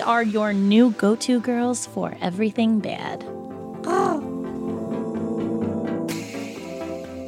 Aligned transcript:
We 0.00 0.04
are 0.04 0.22
your 0.22 0.54
new 0.54 0.92
go 0.92 1.14
to 1.16 1.40
girls 1.40 1.84
for 1.84 2.16
everything 2.22 2.78
bad. 2.80 3.22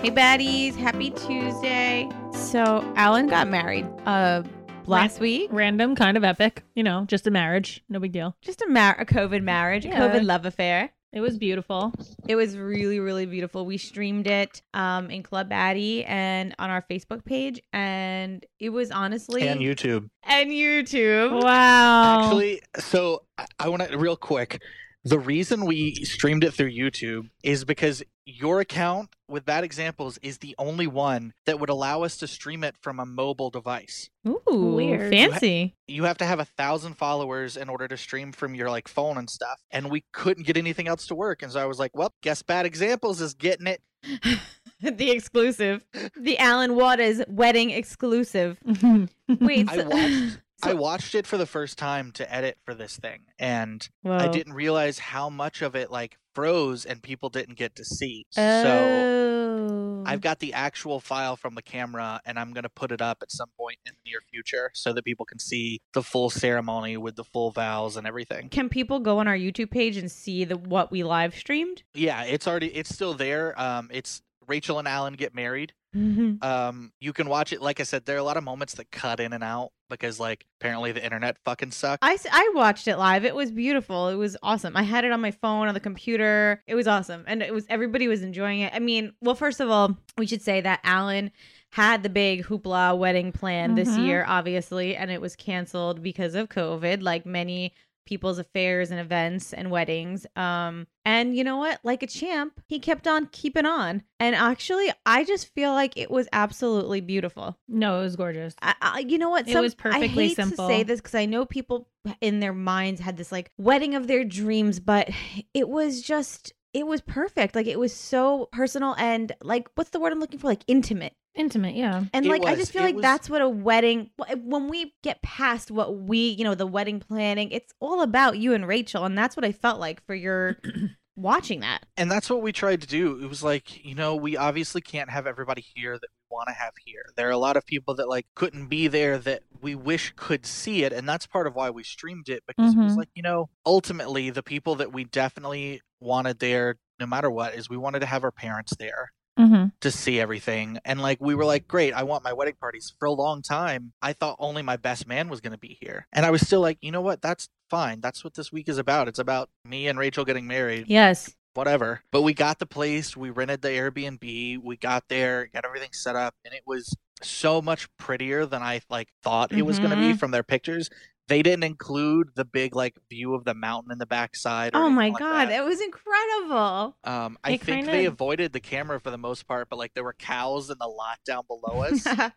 Hey 0.00 0.10
baddies, 0.10 0.74
happy 0.74 1.10
Tuesday. 1.10 2.08
So 2.32 2.82
Alan 2.96 3.26
got 3.26 3.48
married 3.48 3.86
uh 4.06 4.42
last 4.86 5.20
week. 5.20 5.50
Random, 5.52 5.94
kind 5.94 6.16
of 6.16 6.24
epic. 6.24 6.62
You 6.74 6.82
know, 6.82 7.04
just 7.08 7.26
a 7.26 7.30
marriage. 7.30 7.84
No 7.90 8.00
big 8.00 8.12
deal. 8.12 8.34
Just 8.40 8.62
a 8.62 8.66
mar- 8.70 8.96
a 8.98 9.04
COVID 9.04 9.42
marriage, 9.42 9.84
a 9.84 9.88
Yeah. 9.88 10.00
COVID 10.08 10.24
love 10.24 10.46
affair. 10.46 10.92
It 11.12 11.20
was 11.20 11.36
beautiful. 11.36 11.92
It 12.26 12.36
was 12.36 12.56
really, 12.56 12.98
really 12.98 13.26
beautiful. 13.26 13.66
We 13.66 13.76
streamed 13.76 14.26
it 14.26 14.62
um 14.72 15.10
in 15.10 15.22
Club 15.22 15.50
Baddie 15.50 16.08
and 16.08 16.54
on 16.58 16.70
our 16.70 16.82
Facebook 16.90 17.24
page, 17.24 17.60
and 17.72 18.44
it 18.58 18.70
was 18.70 18.90
honestly 18.90 19.42
and 19.46 19.60
YouTube. 19.60 20.08
and 20.24 20.50
YouTube. 20.50 21.42
Wow. 21.42 22.24
Actually, 22.24 22.62
so 22.78 23.24
I- 23.36 23.44
I 23.58 23.68
want 23.68 23.86
to 23.86 23.98
real 23.98 24.16
quick. 24.16 24.62
The 25.04 25.18
reason 25.18 25.66
we 25.66 25.94
streamed 26.04 26.44
it 26.44 26.54
through 26.54 26.70
YouTube 26.70 27.28
is 27.42 27.64
because 27.64 28.04
your 28.24 28.60
account 28.60 29.08
with 29.28 29.44
bad 29.44 29.64
examples 29.64 30.16
is 30.22 30.38
the 30.38 30.54
only 30.58 30.86
one 30.86 31.32
that 31.44 31.58
would 31.58 31.70
allow 31.70 32.04
us 32.04 32.16
to 32.18 32.28
stream 32.28 32.62
it 32.62 32.76
from 32.80 33.00
a 33.00 33.06
mobile 33.06 33.50
device. 33.50 34.10
Ooh, 34.26 34.42
Weird. 34.76 35.12
fancy. 35.12 35.74
You 35.88 36.04
have 36.04 36.18
to 36.18 36.24
have 36.24 36.38
a 36.38 36.44
thousand 36.44 36.94
followers 36.94 37.56
in 37.56 37.68
order 37.68 37.88
to 37.88 37.96
stream 37.96 38.30
from 38.30 38.54
your 38.54 38.70
like 38.70 38.86
phone 38.86 39.18
and 39.18 39.28
stuff, 39.28 39.60
and 39.72 39.90
we 39.90 40.04
couldn't 40.12 40.46
get 40.46 40.56
anything 40.56 40.86
else 40.86 41.08
to 41.08 41.16
work. 41.16 41.42
And 41.42 41.50
so 41.50 41.60
I 41.60 41.66
was 41.66 41.80
like, 41.80 41.96
"Well, 41.96 42.12
guess 42.22 42.42
bad 42.42 42.64
examples 42.64 43.20
is 43.20 43.34
getting 43.34 43.66
it." 43.66 43.82
the 44.80 45.10
exclusive, 45.10 45.84
the 46.16 46.38
Alan 46.38 46.76
Waters 46.76 47.22
wedding 47.26 47.70
exclusive. 47.70 48.58
Wait, 49.40 49.68
I 49.68 49.82
watched. 49.82 50.38
I 50.62 50.74
watched 50.74 51.14
it 51.14 51.26
for 51.26 51.36
the 51.36 51.46
first 51.46 51.76
time 51.78 52.12
to 52.12 52.32
edit 52.32 52.58
for 52.64 52.74
this 52.74 52.96
thing, 52.96 53.22
and 53.38 53.88
I 54.04 54.28
didn't 54.28 54.52
realize 54.54 54.98
how 54.98 55.28
much 55.28 55.62
of 55.62 55.74
it 55.74 55.90
like 55.90 56.18
froze 56.34 56.84
and 56.86 57.02
people 57.02 57.28
didn't 57.28 57.56
get 57.58 57.74
to 57.76 57.84
see. 57.84 58.24
So 58.30 58.42
Oh. 58.42 60.02
I've 60.06 60.20
got 60.20 60.38
the 60.40 60.52
actual 60.54 60.98
file 60.98 61.36
from 61.36 61.54
the 61.54 61.62
camera 61.62 62.20
and 62.24 62.38
I'm 62.38 62.52
going 62.52 62.62
to 62.64 62.68
put 62.70 62.90
it 62.90 63.00
up 63.00 63.18
at 63.22 63.30
some 63.30 63.50
point 63.56 63.78
in 63.86 63.92
the 63.92 64.10
near 64.10 64.20
future 64.30 64.70
so 64.74 64.92
that 64.94 65.04
people 65.04 65.24
can 65.26 65.38
see 65.38 65.80
the 65.92 66.02
full 66.02 66.30
ceremony 66.30 66.96
with 66.96 67.14
the 67.16 67.22
full 67.24 67.50
vows 67.50 67.96
and 67.96 68.06
everything. 68.06 68.48
Can 68.48 68.68
people 68.68 68.98
go 68.98 69.18
on 69.18 69.28
our 69.28 69.36
YouTube 69.36 69.70
page 69.70 69.96
and 69.96 70.10
see 70.10 70.44
the 70.44 70.56
what 70.56 70.90
we 70.90 71.04
live 71.04 71.34
streamed? 71.36 71.82
Yeah, 71.94 72.24
it's 72.24 72.48
already 72.48 72.68
it's 72.74 72.92
still 72.92 73.14
there. 73.14 73.58
Um 73.60 73.88
it's 73.92 74.22
Rachel 74.48 74.78
and 74.78 74.88
Alan 74.88 75.14
get 75.14 75.34
married. 75.34 75.72
Um 75.94 76.92
you 77.00 77.12
can 77.12 77.28
watch 77.28 77.52
it 77.52 77.60
like 77.60 77.80
I 77.80 77.82
said 77.82 78.04
there 78.06 78.16
are 78.16 78.20
a 78.20 78.24
lot 78.24 78.36
of 78.36 78.44
moments 78.44 78.74
that 78.74 78.90
cut 78.90 79.20
in 79.20 79.32
and 79.32 79.44
out 79.44 79.72
because 79.90 80.18
like 80.18 80.46
apparently 80.60 80.92
the 80.92 81.04
internet 81.04 81.36
fucking 81.44 81.70
sucks. 81.70 81.98
I, 82.02 82.16
I 82.30 82.52
watched 82.54 82.88
it 82.88 82.96
live. 82.96 83.24
It 83.24 83.34
was 83.34 83.50
beautiful. 83.50 84.08
It 84.08 84.14
was 84.16 84.36
awesome. 84.42 84.76
I 84.76 84.82
had 84.82 85.04
it 85.04 85.12
on 85.12 85.20
my 85.20 85.30
phone 85.32 85.68
on 85.68 85.74
the 85.74 85.80
computer. 85.80 86.62
It 86.66 86.74
was 86.74 86.86
awesome, 86.88 87.24
and 87.26 87.42
it 87.42 87.52
was 87.52 87.66
everybody 87.68 88.08
was 88.08 88.22
enjoying 88.22 88.60
it. 88.60 88.72
I 88.74 88.78
mean, 88.78 89.12
well, 89.20 89.34
first 89.34 89.60
of 89.60 89.70
all, 89.70 89.98
we 90.16 90.26
should 90.26 90.40
say 90.42 90.62
that 90.62 90.80
Alan 90.82 91.30
had 91.70 92.02
the 92.02 92.08
big 92.08 92.44
hoopla 92.44 92.96
wedding 92.96 93.32
plan 93.32 93.74
this 93.74 93.88
Mhm. 93.90 94.06
year, 94.06 94.24
obviously, 94.26 94.96
and 94.96 95.10
it 95.10 95.20
was 95.20 95.36
canceled 95.36 96.02
because 96.02 96.34
of 96.34 96.48
COVID, 96.48 97.02
like 97.02 97.26
many 97.26 97.74
people's 98.04 98.38
affairs 98.38 98.90
and 98.90 99.00
events 99.00 99.52
and 99.52 99.70
weddings. 99.70 100.26
Um, 100.36 100.86
and 101.04 101.36
you 101.36 101.44
know 101.44 101.56
what? 101.56 101.80
Like 101.84 102.02
a 102.02 102.06
champ, 102.06 102.60
he 102.66 102.78
kept 102.78 103.06
on 103.06 103.26
keeping 103.32 103.66
on. 103.66 104.02
And 104.20 104.34
actually, 104.36 104.92
I 105.04 105.24
just 105.24 105.52
feel 105.54 105.72
like 105.72 105.96
it 105.96 106.10
was 106.10 106.28
absolutely 106.32 107.00
beautiful. 107.00 107.58
no, 107.68 108.00
it 108.00 108.04
was 108.04 108.16
gorgeous. 108.16 108.54
I, 108.62 108.74
I, 108.80 108.98
you 109.00 109.18
know 109.18 109.30
what? 109.30 109.48
It 109.48 109.58
was 109.58 109.74
perfectly 109.74 110.24
I 110.24 110.28
hate 110.28 110.36
simple. 110.36 110.68
To 110.68 110.74
say 110.74 110.82
this 110.82 111.00
because 111.00 111.14
I 111.14 111.26
know 111.26 111.44
people 111.44 111.88
in 112.20 112.40
their 112.40 112.52
minds 112.52 113.00
had 113.00 113.16
this 113.16 113.32
like 113.32 113.50
wedding 113.58 113.94
of 113.94 114.06
their 114.06 114.24
dreams, 114.24 114.80
but 114.80 115.10
it 115.54 115.68
was 115.68 116.02
just 116.02 116.52
it 116.74 116.86
was 116.86 117.00
perfect. 117.00 117.54
Like 117.54 117.66
it 117.66 117.78
was 117.78 117.92
so 117.94 118.48
personal 118.52 118.94
and 118.98 119.32
like 119.42 119.68
what's 119.74 119.90
the 119.90 120.00
word 120.00 120.12
I'm 120.12 120.20
looking 120.20 120.38
for? 120.38 120.46
Like 120.48 120.64
intimate. 120.66 121.14
Intimate, 121.34 121.74
yeah. 121.74 122.04
And 122.12 122.26
It 122.26 122.28
like 122.28 122.44
I 122.44 122.54
just 122.54 122.72
feel 122.72 122.82
It 122.82 122.86
like 122.86 122.94
was- 122.96 123.02
that's 123.02 123.30
what 123.30 123.40
a 123.42 123.48
wedding 123.48 124.10
when 124.42 124.68
we 124.68 124.94
get 125.02 125.22
past 125.22 125.70
what 125.70 125.96
we, 125.98 126.28
you 126.28 126.44
know, 126.44 126.54
the 126.54 126.66
wedding 126.66 127.00
planning, 127.00 127.50
it's 127.52 127.72
all 127.80 128.02
about 128.02 128.38
you 128.38 128.52
and 128.54 128.66
Rachel 128.68 129.04
and 129.04 129.16
that's 129.16 129.36
what 129.36 129.44
I 129.44 129.52
felt 129.52 129.80
like 129.80 130.04
for 130.06 130.14
your 130.14 130.58
watching 131.16 131.60
that. 131.60 131.84
and 131.96 132.10
that's 132.10 132.28
what 132.30 132.42
we 132.42 132.52
tried 132.52 132.80
to 132.82 132.86
do. 132.86 133.18
It 133.22 133.28
was 133.28 133.42
like, 133.42 133.84
you 133.84 133.94
know, 133.94 134.14
we 134.16 134.36
obviously 134.36 134.80
can't 134.80 135.10
have 135.10 135.26
everybody 135.26 135.64
here 135.74 135.92
that 135.94 136.08
we 136.10 136.21
want 136.32 136.48
to 136.48 136.54
have 136.54 136.72
here. 136.84 137.04
There 137.16 137.28
are 137.28 137.30
a 137.30 137.38
lot 137.38 137.56
of 137.56 137.64
people 137.66 137.94
that 137.96 138.08
like 138.08 138.26
couldn't 138.34 138.66
be 138.66 138.88
there 138.88 139.18
that 139.18 139.42
we 139.60 139.74
wish 139.76 140.12
could 140.16 140.44
see 140.46 140.82
it, 140.82 140.92
and 140.92 141.08
that's 141.08 141.26
part 141.26 141.46
of 141.46 141.54
why 141.54 141.70
we 141.70 141.84
streamed 141.84 142.28
it 142.28 142.42
because 142.48 142.74
it 142.74 142.78
was 142.78 142.94
Mhm. 142.94 142.96
like, 142.96 143.10
you 143.14 143.22
know, 143.22 143.50
ultimately 143.64 144.30
the 144.30 144.42
people 144.42 144.74
that 144.76 144.92
we 144.92 145.04
definitely 145.04 145.80
wanted 146.00 146.38
there 146.40 146.76
no 146.98 147.06
matter 147.06 147.30
what 147.30 147.54
is 147.54 147.68
we 147.70 147.76
wanted 147.76 148.00
to 148.00 148.06
have 148.06 148.24
our 148.24 148.32
parents 148.32 148.74
there 148.78 149.12
Mm-hmm. 149.38 149.68
to 149.80 149.90
see 149.90 150.20
everything. 150.20 150.78
And 150.84 151.00
like 151.00 151.18
we 151.20 151.34
were 151.34 151.46
like, 151.46 151.66
great, 151.66 151.94
I 151.94 152.02
want 152.02 152.22
my 152.22 152.34
wedding 152.34 152.56
parties. 152.60 152.92
For 152.98 153.06
a 153.06 153.12
long 153.12 153.40
time, 153.40 153.92
I 154.02 154.12
thought 154.12 154.36
only 154.38 154.60
my 154.60 154.76
best 154.76 155.06
man 155.06 155.30
was 155.30 155.40
going 155.40 155.52
to 155.52 155.58
be 155.58 155.78
here. 155.80 156.06
And 156.12 156.26
I 156.26 156.30
was 156.30 156.42
still 156.42 156.60
like, 156.60 156.76
you 156.82 156.92
know 156.92 157.00
what? 157.00 157.22
That's 157.22 157.48
fine. 157.70 158.00
That's 158.02 158.22
what 158.24 158.34
this 158.34 158.52
week 158.52 158.68
is 158.68 158.76
about. 158.76 159.08
It's 159.08 159.18
about 159.18 159.48
me 159.64 159.88
and 159.88 159.98
Rachel 159.98 160.26
getting 160.26 160.46
married 160.46 160.84
Yes. 160.86 161.34
Whatever. 161.54 162.02
But 162.10 162.22
we 162.22 162.34
got 162.34 162.58
the 162.58 162.66
place, 162.66 163.16
we 163.16 163.30
rented 163.30 163.62
the 163.62 163.68
Airbnb, 163.68 164.58
we 164.62 164.76
got 164.76 165.08
there, 165.08 165.48
got 165.52 165.64
everything 165.64 165.92
set 165.92 166.16
up, 166.16 166.34
and 166.44 166.54
it 166.54 166.62
was 166.66 166.96
so 167.22 167.62
much 167.62 167.88
prettier 167.98 168.46
than 168.46 168.62
I 168.62 168.80
like 168.90 169.08
thought 169.22 169.52
it 169.52 169.62
was 169.62 169.78
going 169.78 169.90
to 169.90 169.96
be 169.96 170.12
Mhm. 170.14 170.18
from 170.18 170.30
their 170.32 170.42
pictures. 170.42 170.90
They 171.28 171.40
didn't 171.42 171.62
include 171.62 172.30
the 172.34 172.44
big 172.44 172.74
like 172.74 172.96
view 173.08 173.34
of 173.34 173.44
the 173.44 173.54
mountain 173.54 173.92
in 173.92 173.98
the 173.98 174.06
backside. 174.06 174.74
or 174.74 174.78
Oh 174.78 174.86
anything 174.86 174.94
my 174.96 175.08
like 175.10 175.18
god, 175.18 175.48
that. 175.48 175.52
it 175.60 175.64
was 175.64 175.80
incredible. 175.80 176.96
Um, 177.04 177.38
I 177.44 177.52
They 177.52 177.56
think 177.58 177.76
kinda- 177.86 177.92
they 177.92 178.04
avoided 178.06 178.52
the 178.52 178.60
camera 178.60 179.00
for 179.00 179.10
the 179.12 179.18
most 179.18 179.46
part, 179.46 179.68
but 179.70 179.78
like 179.78 179.94
there 179.94 180.02
were 180.04 180.14
cows 180.14 180.68
in 180.68 180.78
the 180.80 180.88
lot 180.88 181.20
down 181.24 181.44
below 181.46 181.82
us, 181.82 182.04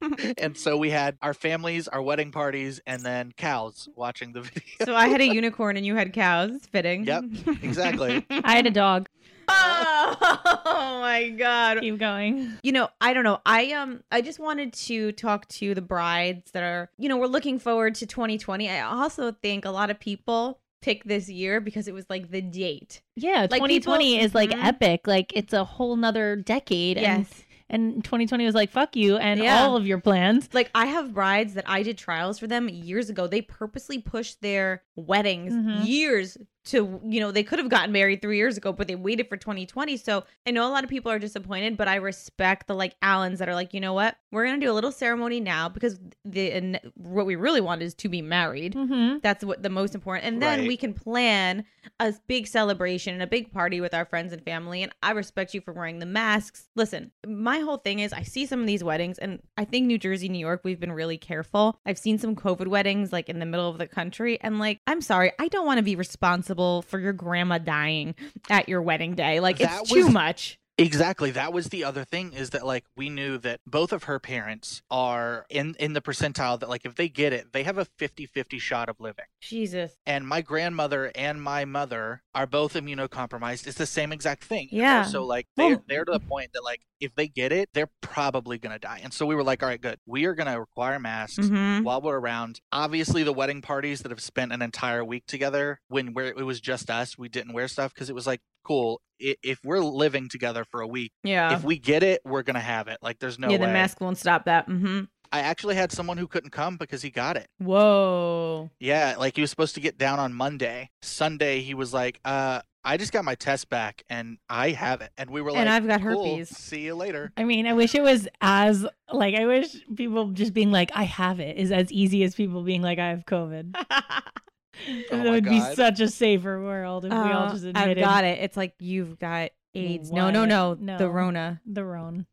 and 0.38 0.56
so 0.56 0.76
we 0.76 0.90
had 0.90 1.16
our 1.22 1.34
families, 1.34 1.88
our 1.88 2.02
wedding 2.02 2.30
parties, 2.32 2.80
and 2.86 3.00
then 3.02 3.32
cows 3.36 3.88
watching 3.96 4.32
the 4.32 4.40
video. 4.42 4.62
so 4.84 4.94
I 4.94 5.08
had 5.08 5.20
a 5.20 5.26
unicorn 5.26 5.76
and 5.76 5.86
you 5.86 5.94
had 5.96 6.12
cows. 6.12 6.50
It's 6.52 6.66
fitting. 6.66 7.04
Yep, 7.04 7.24
exactly. 7.62 8.24
I 8.30 8.56
had 8.56 8.66
a 8.66 8.70
dog. 8.70 9.08
oh 9.48 10.98
my 11.00 11.30
god. 11.30 11.80
Keep 11.80 11.98
going. 11.98 12.52
You 12.62 12.72
know, 12.72 12.88
I 13.00 13.12
don't 13.14 13.24
know. 13.24 13.40
I 13.46 13.72
um 13.72 14.02
I 14.10 14.20
just 14.20 14.38
wanted 14.38 14.72
to 14.72 15.12
talk 15.12 15.46
to 15.48 15.74
the 15.74 15.82
brides 15.82 16.50
that 16.52 16.62
are, 16.62 16.90
you 16.98 17.08
know, 17.08 17.16
we're 17.16 17.26
looking 17.26 17.58
forward 17.58 17.94
to 17.96 18.06
2020. 18.06 18.68
I 18.68 18.80
also 18.80 19.32
think 19.32 19.64
a 19.64 19.70
lot 19.70 19.90
of 19.90 19.98
people 20.00 20.60
pick 20.82 21.04
this 21.04 21.28
year 21.28 21.60
because 21.60 21.88
it 21.88 21.94
was 21.94 22.04
like 22.10 22.30
the 22.30 22.40
date. 22.42 23.00
Yeah, 23.16 23.46
Like, 23.50 23.60
2020 23.62 24.04
people- 24.14 24.24
is 24.24 24.34
like 24.34 24.50
Mhm. 24.50 24.64
epic. 24.64 25.06
Like 25.06 25.32
it's 25.34 25.52
a 25.52 25.64
whole 25.64 25.96
nother 25.96 26.36
decade. 26.36 26.98
And, 26.98 27.24
Yes. 27.26 27.42
And 27.68 28.04
2020 28.04 28.44
was 28.44 28.54
like, 28.54 28.70
fuck 28.70 28.94
you 28.96 29.16
and 29.16 29.40
Yeah. 29.40 29.62
all 29.64 29.76
of 29.76 29.86
your 29.86 29.98
plans. 29.98 30.48
Like 30.52 30.70
I 30.74 30.86
have 30.86 31.12
brides 31.14 31.54
that 31.54 31.64
I 31.68 31.82
did 31.82 31.98
trials 31.98 32.38
for 32.38 32.46
them 32.46 32.68
years 32.68 33.10
ago. 33.10 33.26
They 33.26 33.42
purposely 33.42 33.98
pushed 33.98 34.40
their 34.42 34.82
weddings 34.94 35.52
Mhm. 35.54 35.86
years 35.86 36.36
to, 36.66 37.00
you 37.04 37.20
know, 37.20 37.32
they 37.32 37.42
could 37.42 37.58
have 37.58 37.68
gotten 37.68 37.92
married 37.92 38.22
3 38.22 38.36
years 38.36 38.56
ago, 38.56 38.72
but 38.72 38.86
they 38.86 38.94
waited 38.94 39.28
for 39.28 39.36
2020. 39.36 39.96
So, 39.96 40.24
I 40.46 40.50
know 40.50 40.68
a 40.68 40.70
lot 40.70 40.84
of 40.84 40.90
people 40.90 41.10
are 41.10 41.18
disappointed, 41.18 41.76
but 41.76 41.88
I 41.88 41.96
respect 41.96 42.66
the 42.66 42.74
like 42.74 42.94
Allens 43.02 43.38
that 43.38 43.48
are 43.48 43.54
like, 43.54 43.74
"You 43.74 43.80
know 43.80 43.92
what? 43.94 44.16
We're 44.30 44.44
going 44.46 44.60
to 44.60 44.66
do 44.66 44.70
a 44.70 44.74
little 44.74 44.92
ceremony 44.92 45.40
now 45.40 45.68
because 45.68 45.98
the 46.24 46.50
and 46.52 46.80
what 46.94 47.26
we 47.26 47.36
really 47.36 47.60
want 47.60 47.82
is 47.82 47.94
to 47.94 48.08
be 48.08 48.22
married." 48.22 48.74
Mm-hmm. 48.74 49.18
That's 49.22 49.44
what 49.44 49.62
the 49.62 49.70
most 49.70 49.94
important. 49.94 50.26
And 50.26 50.42
then 50.42 50.60
Right. 50.60 50.68
we 50.68 50.76
can 50.76 50.92
plan 50.94 51.64
a 52.00 52.12
big 52.26 52.46
celebration 52.46 53.14
and 53.14 53.22
a 53.22 53.26
big 53.26 53.52
party 53.52 53.80
with 53.80 53.94
our 53.94 54.04
friends 54.04 54.32
and 54.32 54.42
family. 54.42 54.82
And 54.82 54.92
I 55.02 55.12
respect 55.12 55.54
you 55.54 55.60
for 55.60 55.72
wearing 55.72 56.00
the 56.00 56.06
masks. 56.06 56.68
Listen, 56.74 57.12
my 57.26 57.60
whole 57.60 57.76
thing 57.78 58.00
is 58.00 58.12
I 58.12 58.22
see 58.22 58.44
some 58.46 58.60
of 58.60 58.66
these 58.66 58.82
weddings, 58.82 59.18
and 59.18 59.40
I 59.56 59.64
think 59.64 59.86
New 59.86 59.98
Jersey, 59.98 60.28
New 60.28 60.38
York, 60.38 60.62
we've 60.64 60.80
been 60.80 60.92
really 60.92 61.18
careful. 61.18 61.78
I've 61.86 61.98
seen 61.98 62.18
some 62.18 62.34
COVID 62.34 62.66
weddings 62.66 63.12
like 63.12 63.28
in 63.28 63.38
the 63.38 63.46
middle 63.46 63.68
of 63.68 63.78
the 63.78 63.86
country. 63.86 64.38
And 64.40 64.58
like, 64.58 64.80
I'm 64.86 65.00
sorry, 65.00 65.32
I 65.38 65.48
don't 65.48 65.66
want 65.66 65.78
to 65.78 65.84
be 65.84 65.94
responsible 65.96 66.55
for 66.82 66.98
your 66.98 67.12
grandma 67.12 67.58
dying 67.58 68.14
at 68.50 68.68
your 68.68 68.82
wedding 68.82 69.14
day. 69.14 69.40
Like, 69.40 69.58
That 69.58 69.82
it's 69.82 69.92
too 69.92 70.08
much. 70.08 70.58
Exactly. 70.78 71.30
That 71.30 71.52
was 71.54 71.68
the 71.68 71.84
other 71.84 72.04
thing 72.04 72.34
is 72.34 72.50
that 72.50 72.66
like 72.66 72.84
we 72.96 73.08
knew 73.08 73.38
that 73.38 73.60
both 73.66 73.92
of 73.92 74.04
her 74.04 74.18
parents 74.18 74.82
are 74.90 75.46
in 75.48 75.74
in 75.80 75.94
the 75.94 76.02
percentile 76.02 76.60
that 76.60 76.68
like 76.68 76.84
if 76.84 76.94
they 76.96 77.08
get 77.08 77.32
it, 77.32 77.52
they 77.52 77.62
have 77.62 77.78
a 77.78 77.86
50-50 77.86 78.60
shot 78.60 78.88
of 78.90 79.00
living. 79.00 79.24
Jesus. 79.40 79.92
And 80.04 80.28
my 80.28 80.42
grandmother 80.42 81.10
and 81.14 81.42
my 81.42 81.64
mother 81.64 82.22
are 82.34 82.46
both 82.46 82.74
immunocompromised. 82.74 83.66
It's 83.66 83.78
the 83.78 83.86
same 83.86 84.12
exact 84.12 84.44
thing. 84.44 84.68
Yeah. 84.70 85.04
So 85.04 85.24
like 85.24 85.46
they're 85.56 85.68
Well- 85.76 85.84
they're 85.88 86.04
to 86.04 86.12
the 86.12 86.20
point 86.20 86.50
that 86.52 86.62
like 86.62 86.82
if 87.00 87.14
they 87.14 87.28
get 87.28 87.52
it, 87.52 87.68
they're 87.72 87.90
probably 88.00 88.58
gonna 88.58 88.78
die. 88.78 89.00
And 89.02 89.12
so 89.12 89.24
we 89.26 89.34
were 89.34 89.44
like, 89.44 89.62
all 89.62 89.68
right, 89.68 89.80
good. 89.80 89.98
We 90.06 90.24
are 90.26 90.34
gonna 90.34 90.58
require 90.60 90.98
masks. 90.98 91.48
hmm 91.48 91.82
While 91.82 92.00
we're 92.02 92.18
around, 92.18 92.60
obviously 92.72 93.22
the 93.22 93.32
wedding 93.32 93.62
parties 93.62 94.00
that 94.02 94.10
have 94.10 94.20
spent 94.22 94.52
an 94.52 94.60
entire 94.62 95.04
week 95.04 95.24
together, 95.26 95.80
when 95.88 96.12
where 96.12 96.26
it 96.26 96.44
was 96.44 96.60
just 96.60 96.90
us, 96.90 97.16
we 97.16 97.28
didn't 97.30 97.52
wear 97.54 97.68
stuff 97.68 97.94
because 97.94 98.08
it 98.10 98.14
was 98.14 98.26
like 98.26 98.40
cool. 98.66 99.00
If 99.18 99.60
we're 99.64 99.80
living 99.80 100.28
together 100.28 100.64
for 100.64 100.80
a 100.82 100.86
week, 100.86 101.12
Yeah. 101.24 101.54
if 101.56 101.64
we 101.64 101.78
get 101.78 102.02
it, 102.02 102.20
we're 102.24 102.42
gonna 102.42 102.60
have 102.60 102.88
it. 102.88 102.98
Like 103.00 103.18
there's 103.18 103.38
no 103.38 103.48
yeah, 103.48 103.58
way. 103.58 103.66
the 103.66 103.72
mask 103.72 104.00
won't 104.00 104.18
stop 104.18 104.44
that. 104.44 104.66
hmm 104.66 105.02
I 105.32 105.40
actually 105.40 105.74
had 105.74 105.90
someone 105.90 106.18
who 106.18 106.28
couldn't 106.28 106.50
come 106.50 106.76
because 106.76 107.02
he 107.02 107.10
got 107.10 107.36
it. 107.36 107.48
Whoa. 107.58 108.70
Yeah, 108.78 109.16
like 109.18 109.34
he 109.34 109.40
was 109.40 109.50
supposed 109.50 109.74
to 109.74 109.80
get 109.80 109.98
down 109.98 110.18
on 110.20 110.32
Monday. 110.32 110.90
Sunday 111.02 111.60
he 111.62 111.74
was 111.74 111.92
like, 111.92 112.20
uh, 112.24 112.60
I 112.84 112.96
just 112.96 113.12
got 113.12 113.24
my 113.24 113.34
test 113.34 113.68
back 113.68 114.04
and 114.08 114.38
I 114.48 114.70
have 114.70 115.00
it. 115.00 115.10
And 115.18 115.28
we 115.30 115.42
were 115.42 115.50
like, 115.50 115.60
and 115.60 115.68
I've 115.68 115.84
got 115.86 116.00
"Cool, 116.00 116.36
herpes. 116.36 116.50
See 116.56 116.82
you 116.82 116.94
later. 116.94 117.32
I 117.36 117.42
mean, 117.42 117.66
I 117.66 117.72
wish 117.72 117.96
it 117.96 118.02
was 118.02 118.28
as 118.40 118.86
like 119.12 119.34
I 119.34 119.46
wish 119.46 119.74
people 119.96 120.28
just 120.30 120.54
being 120.54 120.70
like 120.70 120.90
I 120.94 121.02
have 121.02 121.40
it 121.40 121.56
is 121.56 121.72
as 121.72 121.90
easy 121.90 122.22
as 122.22 122.36
people 122.36 122.62
being 122.62 122.82
like 122.82 123.00
I 123.00 123.08
have 123.08 123.24
COVID. 123.26 123.74
Oh 125.10 125.16
that 125.22 125.30
would 125.30 125.44
be 125.44 125.60
such 125.60 126.00
a 126.00 126.08
safer 126.08 126.62
world 126.62 127.04
if 127.04 127.10
we 127.12 127.16
all 127.16 127.48
Uh, 127.48 127.52
just 127.52 127.64
I've 127.64 127.70
admitted 127.76 128.00
got 128.00 128.24
it. 128.24 128.38
It's 128.40 128.56
like 128.56 128.74
you've 128.78 129.18
got 129.18 129.50
AIDS. 129.74 130.10
No, 130.10 130.30
no, 130.30 130.44
no, 130.44 130.74
No. 130.78 130.98
The 130.98 131.08
Rona. 131.08 131.60
the 131.66 131.84
Rone. 131.84 132.26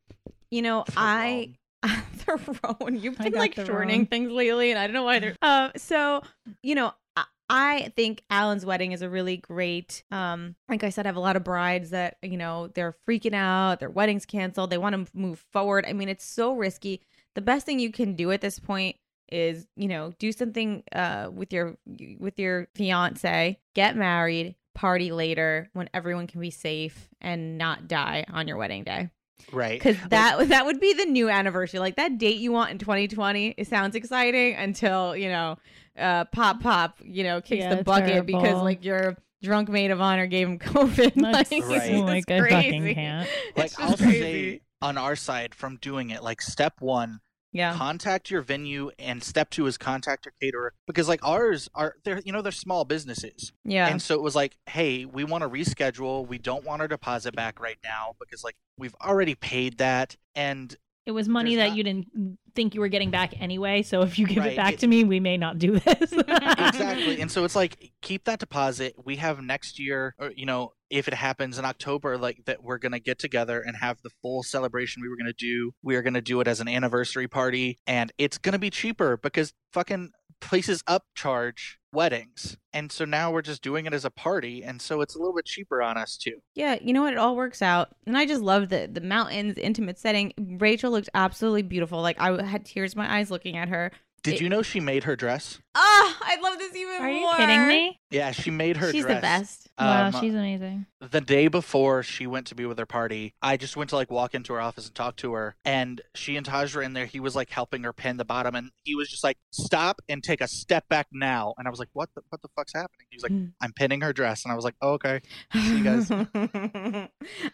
You 0.51 0.61
know, 0.61 0.83
The 0.87 0.93
I 0.97 1.55
the 1.83 2.57
Roan. 2.63 2.99
You've 2.99 3.17
been 3.19 3.33
like 3.33 3.55
shortening 3.55 4.05
things 4.05 4.31
lately, 4.31 4.71
and 4.71 4.79
I 4.79 4.87
don't 4.87 4.93
know 4.93 5.03
why 5.03 5.19
they're. 5.19 5.35
Uh, 5.41 5.69
so 5.75 6.21
you 6.61 6.75
know, 6.75 6.93
I, 7.15 7.25
I 7.49 7.91
think 7.95 8.23
Alan's 8.29 8.65
wedding 8.65 8.91
is 8.93 9.01
a 9.01 9.09
really 9.09 9.37
great. 9.37 10.03
Um, 10.11 10.55
like 10.69 10.83
I 10.83 10.89
said, 10.89 11.05
I 11.05 11.09
have 11.09 11.15
a 11.17 11.21
lot 11.21 11.35
of 11.35 11.43
brides 11.43 11.89
that 11.89 12.17
you 12.21 12.37
know 12.37 12.67
they're 12.67 12.95
freaking 13.07 13.33
out. 13.33 13.79
Their 13.79 13.89
wedding's 13.89 14.25
canceled. 14.25 14.69
They 14.69 14.77
want 14.77 15.07
to 15.07 15.17
move 15.17 15.43
forward. 15.51 15.85
I 15.87 15.93
mean, 15.93 16.07
it's 16.09 16.25
so 16.25 16.53
risky. 16.53 17.01
The 17.35 17.41
best 17.41 17.65
thing 17.65 17.79
you 17.79 17.91
can 17.91 18.15
do 18.15 18.31
at 18.31 18.41
this 18.41 18.59
point 18.59 18.95
is 19.31 19.67
you 19.75 19.87
know 19.87 20.13
do 20.19 20.31
something 20.31 20.83
uh 20.93 21.29
with 21.33 21.51
your 21.53 21.77
with 22.19 22.37
your 22.39 22.67
fiance, 22.75 23.59
get 23.73 23.95
married, 23.95 24.55
party 24.75 25.11
later 25.11 25.69
when 25.73 25.89
everyone 25.93 26.27
can 26.27 26.41
be 26.41 26.49
safe 26.51 27.09
and 27.21 27.57
not 27.57 27.87
die 27.87 28.25
on 28.31 28.47
your 28.47 28.57
wedding 28.57 28.83
day 28.83 29.09
Right. 29.51 29.79
because 29.79 29.97
that 30.09 30.47
that 30.49 30.65
would 30.65 30.79
be 30.79 30.93
the 30.93 31.05
new 31.05 31.29
anniversary 31.29 31.79
like 31.79 31.95
that 31.97 32.17
date 32.17 32.37
you 32.37 32.51
want 32.51 32.71
in 32.71 32.77
2020 32.79 33.55
it 33.57 33.67
sounds 33.67 33.95
exciting 33.95 34.55
until 34.55 35.15
you 35.15 35.27
know 35.29 35.57
uh 35.97 36.25
pop 36.25 36.61
pop 36.61 36.97
you 37.03 37.23
know 37.23 37.39
kicks 37.41 37.63
Yeah, 37.63 37.75
the 37.75 37.83
bucket 37.83 38.25
because 38.25 38.43
terrible. 38.43 38.63
like 38.63 38.83
your 38.85 39.17
drunk 39.43 39.69
maid 39.69 39.91
of 39.91 39.99
honor 40.01 40.25
gave 40.27 40.47
him 40.47 40.57
covid 40.59 41.13
That's 41.15 41.51
like, 41.51 41.63
Right. 41.63 41.89
it's 41.91 42.01
like 42.01 42.27
just 42.27 42.31
I 42.31 42.49
fucking 42.49 42.81
crazy. 42.81 42.93
can't. 42.95 43.29
like 43.55 43.65
It's 43.71 43.79
I'll 43.79 43.97
crazy. 43.97 44.19
say 44.19 44.61
on 44.81 44.97
our 44.97 45.15
side 45.15 45.53
from 45.53 45.77
doing 45.77 46.09
it, 46.09 46.23
like 46.23 46.41
step 46.41 46.73
one, 46.79 47.19
yeah. 47.53 47.73
contact 47.73 48.29
your 48.29 48.41
venue, 48.41 48.91
and 48.99 49.23
step 49.23 49.49
two 49.49 49.65
is 49.67 49.77
contact 49.77 50.25
your 50.25 50.33
caterer 50.41 50.73
because 50.85 51.07
like 51.07 51.25
ours 51.25 51.69
are 51.73 51.95
they're 52.03 52.21
you 52.25 52.33
know 52.33 52.41
they're 52.41 52.51
small 52.51 52.83
businesses, 52.83 53.53
yeah. 53.63 53.87
And 53.87 54.01
so 54.01 54.15
it 54.15 54.21
was 54.21 54.35
like, 54.35 54.57
hey, 54.65 55.05
we 55.05 55.23
want 55.23 55.43
to 55.43 55.49
reschedule. 55.49 56.27
We 56.27 56.37
don't 56.37 56.65
want 56.65 56.81
our 56.81 56.87
deposit 56.87 57.35
back 57.35 57.61
right 57.61 57.77
now 57.83 58.15
because 58.19 58.43
like 58.43 58.55
we've 58.77 58.95
already 59.01 59.35
paid 59.35 59.77
that, 59.77 60.17
and 60.35 60.75
It 61.05 61.11
was 61.11 61.27
money 61.27 61.55
There's 61.55 61.65
that 61.65 61.69
not- 61.69 61.77
you 61.77 61.83
didn't 61.83 62.37
think 62.55 62.75
you 62.75 62.81
were 62.81 62.87
getting 62.87 63.11
back 63.11 63.33
anyway. 63.41 63.81
So 63.81 64.01
if 64.03 64.17
you 64.19 64.25
give 64.27 64.37
Right, 64.37 64.53
it 64.53 64.55
back 64.55 64.73
it- 64.75 64.79
to 64.79 64.87
me, 64.87 65.03
we 65.03 65.19
may 65.19 65.37
not 65.37 65.57
do 65.59 65.79
this. 65.79 66.13
exactly 66.13 67.19
and 67.21 67.29
so 67.31 67.43
it's 67.43 67.55
like 67.55 67.91
keep 68.01 68.23
that 68.25 68.39
deposit 68.39 68.93
we 69.03 69.15
have 69.17 69.41
next 69.41 69.79
year 69.79 70.15
or 70.19 70.31
you 70.35 70.45
know 70.45 70.71
if 70.89 71.07
it 71.07 71.13
happens 71.13 71.57
in 71.57 71.65
october 71.65 72.17
like 72.17 72.37
that 72.45 72.63
we're 72.63 72.77
gonna 72.77 72.99
get 72.99 73.19
together 73.19 73.59
and 73.61 73.75
have 73.77 73.97
the 74.03 74.09
full 74.21 74.43
celebration 74.43 75.01
we 75.01 75.09
were 75.09 75.17
gonna 75.17 75.33
do 75.37 75.71
we 75.83 75.95
are 75.95 76.01
gonna 76.01 76.21
do 76.21 76.39
it 76.39 76.47
as 76.47 76.59
an 76.61 76.67
anniversary 76.67 77.27
party 77.27 77.77
and 77.87 78.11
it's 78.17 78.37
gonna 78.37 78.59
be 78.59 78.69
cheaper 78.69 79.17
because 79.17 79.53
fucking 79.73 80.11
places 80.43 80.83
upcharge 80.83 81.75
weddings 81.91 82.57
and 82.73 82.91
so 82.91 83.05
now 83.05 83.31
we're 83.31 83.41
just 83.43 83.61
doing 83.61 83.85
it 83.85 83.93
as 83.93 84.03
a 84.03 84.09
party 84.09 84.63
and 84.63 84.81
so 84.81 84.99
it's 85.01 85.15
a 85.15 85.19
little 85.19 85.33
bit 85.35 85.45
cheaper 85.45 85.81
on 85.81 85.95
us 85.97 86.17
too. 86.17 86.39
Yeah 86.55 86.77
you 86.81 86.91
know 86.93 87.03
what? 87.03 87.13
It 87.13 87.19
all 87.19 87.35
works 87.35 87.61
out 87.61 87.89
and 88.07 88.17
i 88.17 88.25
just 88.25 88.41
love 88.41 88.69
the 88.69 88.89
the 88.91 89.01
mountains 89.01 89.55
the 89.55 89.65
intimate 89.65 89.99
setting. 89.99 90.33
Rachel 90.59 90.91
looked 90.91 91.09
absolutely 91.13 91.61
beautiful 91.61 92.01
like 92.01 92.19
i 92.19 92.41
had 92.43 92.65
tears 92.65 92.93
in 92.93 92.97
my 92.99 93.17
eyes 93.19 93.29
looking 93.31 93.57
at 93.57 93.69
her. 93.69 93.91
Did 94.23 94.35
It- 94.35 94.41
you 94.41 94.49
know 94.49 94.61
she 94.61 94.79
made 94.79 95.03
her 95.03 95.15
dress? 95.15 95.59
Ah 95.75 96.17
i 96.21 96.39
love 96.41 96.57
this 96.57 96.75
even 96.75 97.01
Are 97.01 97.09
you 97.11 97.29
kidding 97.37 97.67
me? 97.67 97.99
yeah 98.09 98.31
she 98.31 98.49
made 98.51 98.77
her 98.77 98.91
she's 98.91 99.03
dress. 99.03 99.17
the 99.17 99.21
best. 99.21 99.67
Wow, 99.79 100.07
Um, 100.07 100.13
she's 100.19 100.33
amazing. 100.33 100.85
The 101.11 101.21
day 101.21 101.47
before 101.47 102.03
she 102.03 102.27
went 102.27 102.47
to 102.47 102.55
be 102.55 102.65
with 102.65 102.77
her 102.79 102.85
party, 102.85 103.33
I 103.41 103.57
just 103.57 103.75
went 103.75 103.89
to 103.91 103.95
like 103.95 104.11
walk 104.11 104.33
into 104.33 104.53
her 104.53 104.61
office 104.61 104.87
and 104.87 104.95
talk 104.95 105.15
to 105.17 105.33
her. 105.33 105.55
And 105.65 106.01
she 106.15 106.37
and 106.37 106.45
Taj 106.45 106.75
were 106.75 106.81
in 106.81 106.93
there. 106.93 107.05
He 107.05 107.19
was 107.19 107.35
like 107.35 107.49
helping 107.49 107.83
her 107.83 107.93
pin 107.93 108.17
the 108.17 108.25
bottom, 108.25 108.55
and 108.55 108.71
he 108.83 108.95
was 108.95 109.09
just 109.09 109.23
like, 109.23 109.37
"Stop 109.51 110.01
and 110.07 110.23
take 110.23 110.41
a 110.41 110.47
step 110.47 110.87
back 110.87 111.07
now." 111.11 111.53
And 111.57 111.67
I 111.67 111.71
was 111.71 111.79
like, 111.79 111.89
"What 111.93 112.09
the 112.15 112.21
what 112.29 112.41
the 112.41 112.49
fuck's 112.55 112.73
happening?" 112.73 113.07
He 113.09 113.17
was 113.17 113.23
like, 113.23 113.31
Hmm. 113.31 113.45
"I'm 113.61 113.73
pinning 113.73 114.01
her 114.01 114.13
dress," 114.13 114.45
and 114.45 114.51
I 114.51 114.55
was 114.55 114.65
like, 114.65 114.75
oh, 114.81 114.93
"Okay." 114.93 115.21
See 115.53 115.77
you 115.77 115.83
guys. 115.83 116.09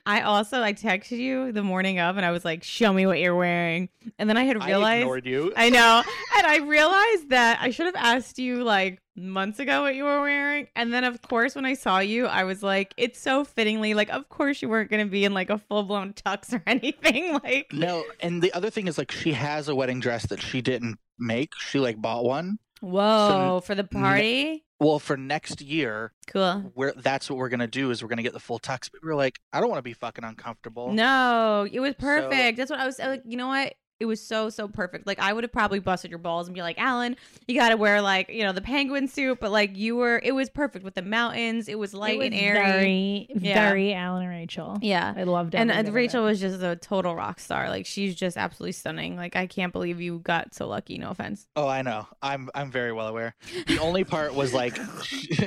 I 0.05 0.21
also 0.21 0.61
I 0.61 0.73
texted 0.73 1.17
you 1.19 1.51
the 1.51 1.63
morning 1.63 1.99
of 1.99 2.17
and 2.17 2.25
I 2.25 2.31
was 2.31 2.45
like, 2.45 2.63
show 2.63 2.91
me 2.93 3.05
what 3.05 3.19
you're 3.19 3.35
wearing. 3.35 3.89
And 4.17 4.29
then 4.29 4.37
I 4.37 4.43
had 4.43 4.63
realized 4.63 4.85
I 4.85 4.95
ignored 4.97 5.25
you. 5.25 5.53
I 5.55 5.69
know. 5.69 6.03
And 6.37 6.47
I 6.47 6.57
realized 6.59 7.29
that 7.31 7.59
I 7.61 7.69
should 7.71 7.87
have 7.87 7.95
asked 7.97 8.39
you 8.39 8.63
like 8.63 9.01
months 9.21 9.59
ago 9.59 9.81
what 9.83 9.95
you 9.95 10.03
were 10.03 10.21
wearing. 10.21 10.67
And 10.75 10.93
then 10.93 11.03
of 11.03 11.21
course 11.21 11.55
when 11.55 11.65
I 11.65 11.73
saw 11.73 11.99
you, 11.99 12.25
I 12.25 12.43
was 12.43 12.63
like, 12.63 12.93
it's 12.97 13.19
so 13.19 13.43
fittingly 13.43 13.93
like 13.93 14.09
of 14.09 14.29
course 14.29 14.61
you 14.61 14.69
weren't 14.69 14.89
gonna 14.89 15.05
be 15.05 15.25
in 15.25 15.33
like 15.33 15.49
a 15.49 15.57
full 15.57 15.83
blown 15.83 16.13
tux 16.13 16.53
or 16.53 16.63
anything. 16.67 17.33
Like 17.43 17.71
no, 17.73 18.03
and 18.19 18.41
the 18.41 18.51
other 18.53 18.69
thing 18.69 18.87
is 18.87 18.97
like 18.97 19.11
she 19.11 19.33
has 19.33 19.67
a 19.69 19.75
wedding 19.75 19.99
dress 19.99 20.25
that 20.27 20.41
she 20.41 20.61
didn't 20.61 20.97
make. 21.17 21.53
She 21.57 21.79
like 21.79 22.01
bought 22.01 22.23
one. 22.23 22.59
Whoa, 22.81 23.61
for 23.65 23.75
the 23.75 23.83
party? 23.83 24.63
Well, 24.79 24.99
for 24.99 25.17
next 25.17 25.59
year, 25.61 26.13
Cool. 26.27 26.71
we're 26.73 26.93
that's 26.93 27.29
what 27.29 27.37
we're 27.37 27.49
gonna 27.49 27.67
do 27.67 27.91
is 27.91 28.01
we're 28.01 28.07
gonna 28.07 28.23
get 28.23 28.31
the 28.31 28.39
full 28.39 28.59
tux. 28.59 28.89
But 28.91 29.03
we 29.03 29.09
are 29.09 29.15
like, 29.15 29.39
I 29.51 29.59
don't 29.59 29.69
want 29.69 29.79
to 29.79 29.83
be 29.83 29.91
fucking 29.93 30.23
uncomfortable. 30.23 30.93
No, 30.93 31.67
it 31.69 31.81
was 31.81 31.95
perfect. 31.95 32.57
That's 32.57 32.71
what 32.71 32.79
I 32.79 32.85
was 32.85 32.97
I 32.99 33.07
like. 33.07 33.23
You 33.25 33.35
know 33.35 33.49
what? 33.49 33.73
It 33.99 34.05
was 34.05 34.21
so 34.21 34.49
so 34.49 34.67
perfect. 34.67 35.05
Like 35.05 35.19
I 35.19 35.33
would 35.33 35.43
have 35.43 35.51
probably 35.51 35.79
busted 35.79 36.09
your 36.09 36.19
balls 36.19 36.47
and 36.47 36.55
be 36.55 36.61
like, 36.61 36.77
Alan, 36.79 37.15
you 37.47 37.55
got 37.55 37.69
to 37.69 37.77
wear 37.77 38.01
like 38.01 38.29
you 38.29 38.43
know 38.43 38.51
the 38.53 38.61
penguin 38.61 39.07
suit, 39.07 39.39
but 39.41 39.51
like 39.51 39.75
you 39.75 39.95
were, 39.95 40.19
it 40.23 40.31
was 40.33 40.49
perfect 40.49 40.85
with 40.85 40.95
the 40.95 41.01
mountains. 41.01 41.67
It 41.67 41.77
was 41.77 41.93
light 41.93 42.15
it 42.15 42.17
was 42.19 42.25
and 42.27 42.35
airy. 42.35 42.59
very, 42.63 43.27
Yeah. 43.41 43.69
very 43.69 43.93
Alan 43.93 44.21
and 44.23 44.31
Rachel. 44.31 44.77
yeah. 44.81 45.13
I 45.17 45.23
loved 45.23 45.53
it. 45.53 45.57
And 45.57 45.71
uh, 45.71 45.91
Rachel 45.91 46.23
was 46.23 46.39
just 46.39 46.61
a 46.61 46.75
total 46.75 47.15
rock 47.15 47.39
star. 47.39 47.69
Like 47.69 47.85
she's 47.85 48.15
just 48.15 48.37
absolutely 48.37 48.71
stunning. 48.73 49.15
Like 49.17 49.35
I 49.35 49.47
can't 49.47 49.73
believe 49.73 49.99
you 49.99 50.19
got 50.19 50.53
so 50.55 50.67
lucky. 50.67 50.97
No 50.97 51.09
offense. 51.09 51.47
Oh, 51.55 51.67
I 51.67 51.81
know. 51.81 52.07
I'm 52.21 52.49
I'm 52.55 52.71
very 52.71 52.93
well 52.93 53.07
aware. 53.07 53.35
The 53.67 53.79
only 53.79 54.03
part 54.03 54.33
was 54.33 54.53
like 54.53 54.77
she, 55.03 55.37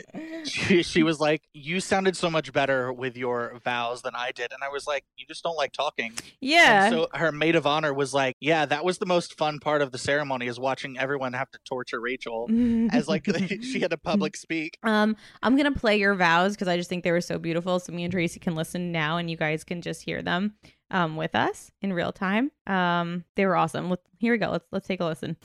she, 0.45 0.83
she 0.83 1.03
was 1.03 1.21
like, 1.21 1.43
"You 1.55 1.81
sounded 1.81 2.17
so 2.17 2.31
much 2.31 2.53
better 2.53 2.93
with 2.93 3.17
your 3.17 3.59
vows 3.65 4.03
than 4.03 4.15
I 4.15 4.33
did," 4.33 4.53
and 4.53 4.63
I 4.63 4.69
was 4.69 4.87
like, 4.87 5.05
"You 5.17 5.27
just 5.27 5.43
don't 5.43 5.57
like 5.57 5.73
talking." 5.73 6.13
Yeah. 6.41 6.85
And 6.87 6.95
so 6.95 7.09
her 7.15 7.33
maid 7.33 7.57
of 7.57 7.67
honor 7.67 7.93
was 7.95 8.13
like, 8.13 8.37
"Yeah, 8.43 8.67
that 8.67 8.85
was 8.85 8.99
the 8.99 9.07
most 9.07 9.39
fun 9.39 9.59
part 9.61 9.81
of 9.83 9.93
the 9.93 9.99
ceremony 9.99 10.49
is 10.49 10.59
watching 10.59 10.99
everyone 10.99 11.33
have 11.33 11.51
to 11.53 11.59
torture 11.65 12.01
Rachel 12.01 12.49
as 12.93 13.07
like 13.09 13.25
she 13.63 13.81
had 13.81 13.91
to 13.93 13.97
public 13.97 14.37
speak." 14.37 14.79
Um, 14.83 15.17
I'm 15.43 15.57
gonna 15.57 15.73
play 15.73 15.97
your 15.97 16.15
vows 16.15 16.53
because 16.55 16.69
I 16.69 16.77
just 16.77 16.91
think 16.91 17.05
they 17.05 17.13
were 17.13 17.21
so 17.21 17.39
beautiful. 17.39 17.79
So 17.79 17.93
me 17.93 18.05
and 18.05 18.13
Tracy 18.13 18.41
can 18.41 18.55
listen 18.55 18.91
now, 18.93 19.17
and 19.17 19.31
you 19.31 19.37
guys 19.37 19.65
can 19.65 19.81
just 19.81 20.03
hear 20.03 20.21
them 20.23 20.55
um 20.91 21.17
with 21.17 21.35
us 21.35 21.71
in 21.81 21.93
real 21.93 22.13
time. 22.13 22.51
Um, 22.67 23.25
they 23.37 23.47
were 23.47 23.57
awesome. 23.57 23.89
Let- 23.89 24.01
Here 24.19 24.33
we 24.33 24.39
go. 24.39 24.51
Let's 24.51 24.67
let's 24.73 24.87
take 24.89 25.01
a 25.01 25.05
listen. 25.05 25.37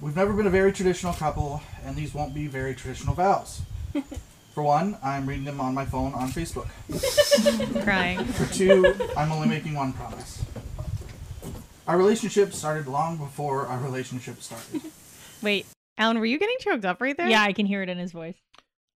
We've 0.00 0.16
never 0.16 0.32
been 0.32 0.46
a 0.46 0.50
very 0.50 0.72
traditional 0.72 1.12
couple, 1.12 1.62
and 1.84 1.94
these 1.94 2.12
won't 2.12 2.34
be 2.34 2.48
very 2.48 2.74
traditional 2.74 3.14
vows. 3.14 3.62
For 4.54 4.62
one, 4.62 4.96
I'm 5.02 5.26
reading 5.28 5.44
them 5.44 5.60
on 5.60 5.74
my 5.74 5.84
phone 5.84 6.14
on 6.14 6.28
Facebook. 6.30 6.68
Crying. 7.82 8.24
For 8.24 8.52
two, 8.54 8.94
I'm 9.16 9.32
only 9.32 9.48
making 9.48 9.74
one 9.74 9.92
promise. 9.92 10.42
Our 11.86 11.98
relationship 11.98 12.52
started 12.54 12.86
long 12.86 13.16
before 13.18 13.66
our 13.66 13.78
relationship 13.78 14.40
started. 14.42 14.80
Wait, 15.42 15.66
Alan, 15.98 16.18
were 16.18 16.24
you 16.26 16.38
getting 16.38 16.56
choked 16.60 16.84
up 16.84 17.00
right 17.00 17.16
there? 17.16 17.28
Yeah, 17.28 17.42
I 17.42 17.52
can 17.52 17.66
hear 17.66 17.82
it 17.82 17.88
in 17.88 17.98
his 17.98 18.12
voice. 18.12 18.36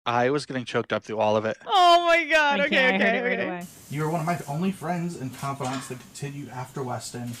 I 0.04 0.30
was 0.30 0.46
getting 0.46 0.64
choked 0.64 0.92
up 0.92 1.02
through 1.02 1.18
all 1.18 1.36
of 1.36 1.44
it. 1.46 1.56
Oh 1.66 2.04
my 2.06 2.24
god. 2.30 2.60
I 2.60 2.66
Okay. 2.66 2.76
can't- 2.76 3.02
Okay. 3.02 3.18
it 3.18 3.22
right 3.22 3.32
okay. 3.40 3.48
away. 3.48 3.66
You 3.90 4.04
are 4.04 4.10
one 4.10 4.20
of 4.20 4.26
my 4.26 4.38
only 4.46 4.70
friends 4.70 5.16
and 5.16 5.36
confidants 5.36 5.88
that 5.88 5.98
continued 5.98 6.48
after 6.50 6.80
Weston. 6.82 7.32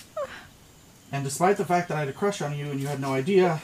And 1.12 1.22
despite 1.22 1.58
the 1.58 1.64
fact 1.64 1.88
that 1.88 1.96
I 1.96 2.00
had 2.00 2.08
a 2.08 2.12
crush 2.12 2.42
on 2.42 2.58
you 2.58 2.66
and 2.68 2.80
you 2.80 2.88
had 2.88 2.98
no 3.00 3.14
idea, 3.14 3.60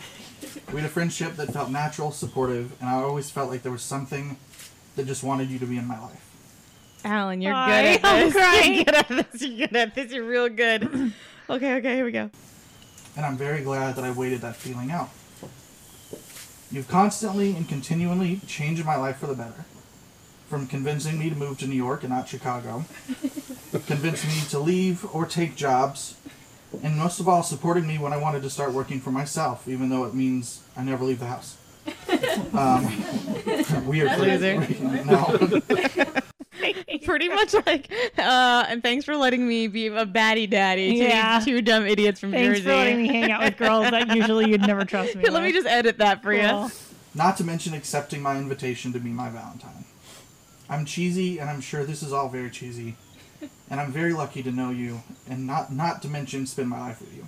we 0.72 0.76
had 0.80 0.84
a 0.84 0.92
friendship 0.92 1.34
that 1.34 1.52
felt 1.52 1.70
natural, 1.70 2.12
supportive, 2.12 2.80
and 2.80 2.88
I 2.88 2.94
always 2.94 3.28
felt 3.28 3.50
like 3.50 3.62
there 3.64 3.72
was 3.72 3.82
something 3.82 4.36
that 4.94 5.06
just 5.08 5.24
wanted 5.24 5.50
you 5.50 5.58
to 5.58 5.66
be 5.66 5.76
in 5.78 5.86
my 5.88 5.98
life. 6.00 6.24
Alan, 7.04 7.42
you're 7.42 7.52
Sorry, 7.52 7.96
good 7.98 8.04
at 8.04 8.04
I'm 8.04 8.30
crying. 8.30 8.74
You're 8.74 8.84
good 8.84 8.94
at 8.94 9.08
this. 9.08 9.42
You're 9.42 9.66
good 9.66 9.76
at 9.76 9.94
this. 9.96 10.12
You're 10.12 10.24
real 10.24 10.48
good. 10.48 11.12
Okay, 11.52 11.74
okay, 11.74 11.96
here 11.96 12.04
we 12.06 12.12
go. 12.12 12.30
and 13.14 13.26
I'm 13.26 13.36
very 13.36 13.60
glad 13.62 13.96
that 13.96 14.04
I 14.04 14.10
waited 14.10 14.40
that 14.40 14.56
feeling 14.56 14.90
out. 14.90 15.10
You've 16.70 16.88
constantly 16.88 17.54
and 17.54 17.68
continually 17.68 18.40
changed 18.46 18.86
my 18.86 18.96
life 18.96 19.18
for 19.18 19.26
the 19.26 19.34
better. 19.34 19.66
From 20.48 20.66
convincing 20.66 21.18
me 21.18 21.28
to 21.28 21.36
move 21.36 21.58
to 21.58 21.66
New 21.66 21.76
York 21.76 22.04
and 22.04 22.10
not 22.10 22.26
Chicago, 22.26 22.86
convincing 23.86 24.30
me 24.30 24.40
to 24.48 24.58
leave 24.58 25.04
or 25.14 25.26
take 25.26 25.54
jobs, 25.54 26.16
and 26.82 26.96
most 26.96 27.20
of 27.20 27.28
all, 27.28 27.42
supporting 27.42 27.86
me 27.86 27.98
when 27.98 28.14
I 28.14 28.16
wanted 28.16 28.40
to 28.44 28.50
start 28.50 28.72
working 28.72 28.98
for 28.98 29.10
myself, 29.10 29.68
even 29.68 29.90
though 29.90 30.04
it 30.04 30.14
means 30.14 30.62
I 30.74 30.82
never 30.84 31.04
leave 31.04 31.20
the 31.20 31.26
house. 31.26 31.58
Um, 32.54 32.84
weird. 33.86 34.18
Loser. 34.18 34.60
No. 35.04 36.22
Pretty 37.04 37.28
much 37.28 37.54
like, 37.66 37.90
uh, 38.18 38.64
and 38.68 38.82
thanks 38.82 39.04
for 39.04 39.16
letting 39.16 39.46
me 39.46 39.66
be 39.68 39.88
a 39.88 40.06
baddie 40.06 40.48
daddy 40.48 40.90
to 40.98 41.04
Yeah. 41.04 41.38
these 41.38 41.46
two 41.46 41.62
dumb 41.62 41.86
idiots 41.86 42.20
from 42.20 42.30
Thanks 42.32 42.58
Jersey. 42.60 42.62
for 42.62 42.70
letting 42.74 43.02
me 43.02 43.08
hang 43.08 43.30
out 43.30 43.42
with 43.42 43.56
girls 43.58 43.90
that 43.90 44.14
usually 44.14 44.50
you'd 44.50 44.66
never 44.66 44.84
trust 44.84 45.14
me. 45.14 45.22
Here, 45.22 45.30
let 45.30 45.42
me 45.42 45.52
just 45.52 45.66
edit 45.66 45.98
that 45.98 46.22
for 46.22 46.32
Cool. 46.34 46.64
you. 46.66 46.70
Not 47.14 47.36
to 47.38 47.44
mention 47.44 47.74
accepting 47.74 48.22
my 48.22 48.36
invitation 48.38 48.92
to 48.94 48.98
be 49.00 49.10
my 49.10 49.28
Valentine. 49.28 49.84
I'm 50.70 50.84
cheesy, 50.86 51.38
and 51.38 51.50
I'm 51.50 51.60
sure 51.60 51.84
this 51.84 52.02
is 52.02 52.12
all 52.12 52.28
very 52.30 52.48
cheesy, 52.50 52.96
and 53.68 53.78
I'm 53.80 53.92
very 53.92 54.14
lucky 54.14 54.42
to 54.42 54.50
know 54.50 54.70
you, 54.70 55.02
and 55.28 55.46
not 55.46 55.70
not 55.72 56.00
to 56.02 56.08
mention 56.08 56.46
spend 56.46 56.70
my 56.70 56.80
life 56.80 57.00
with 57.00 57.14
you. 57.14 57.26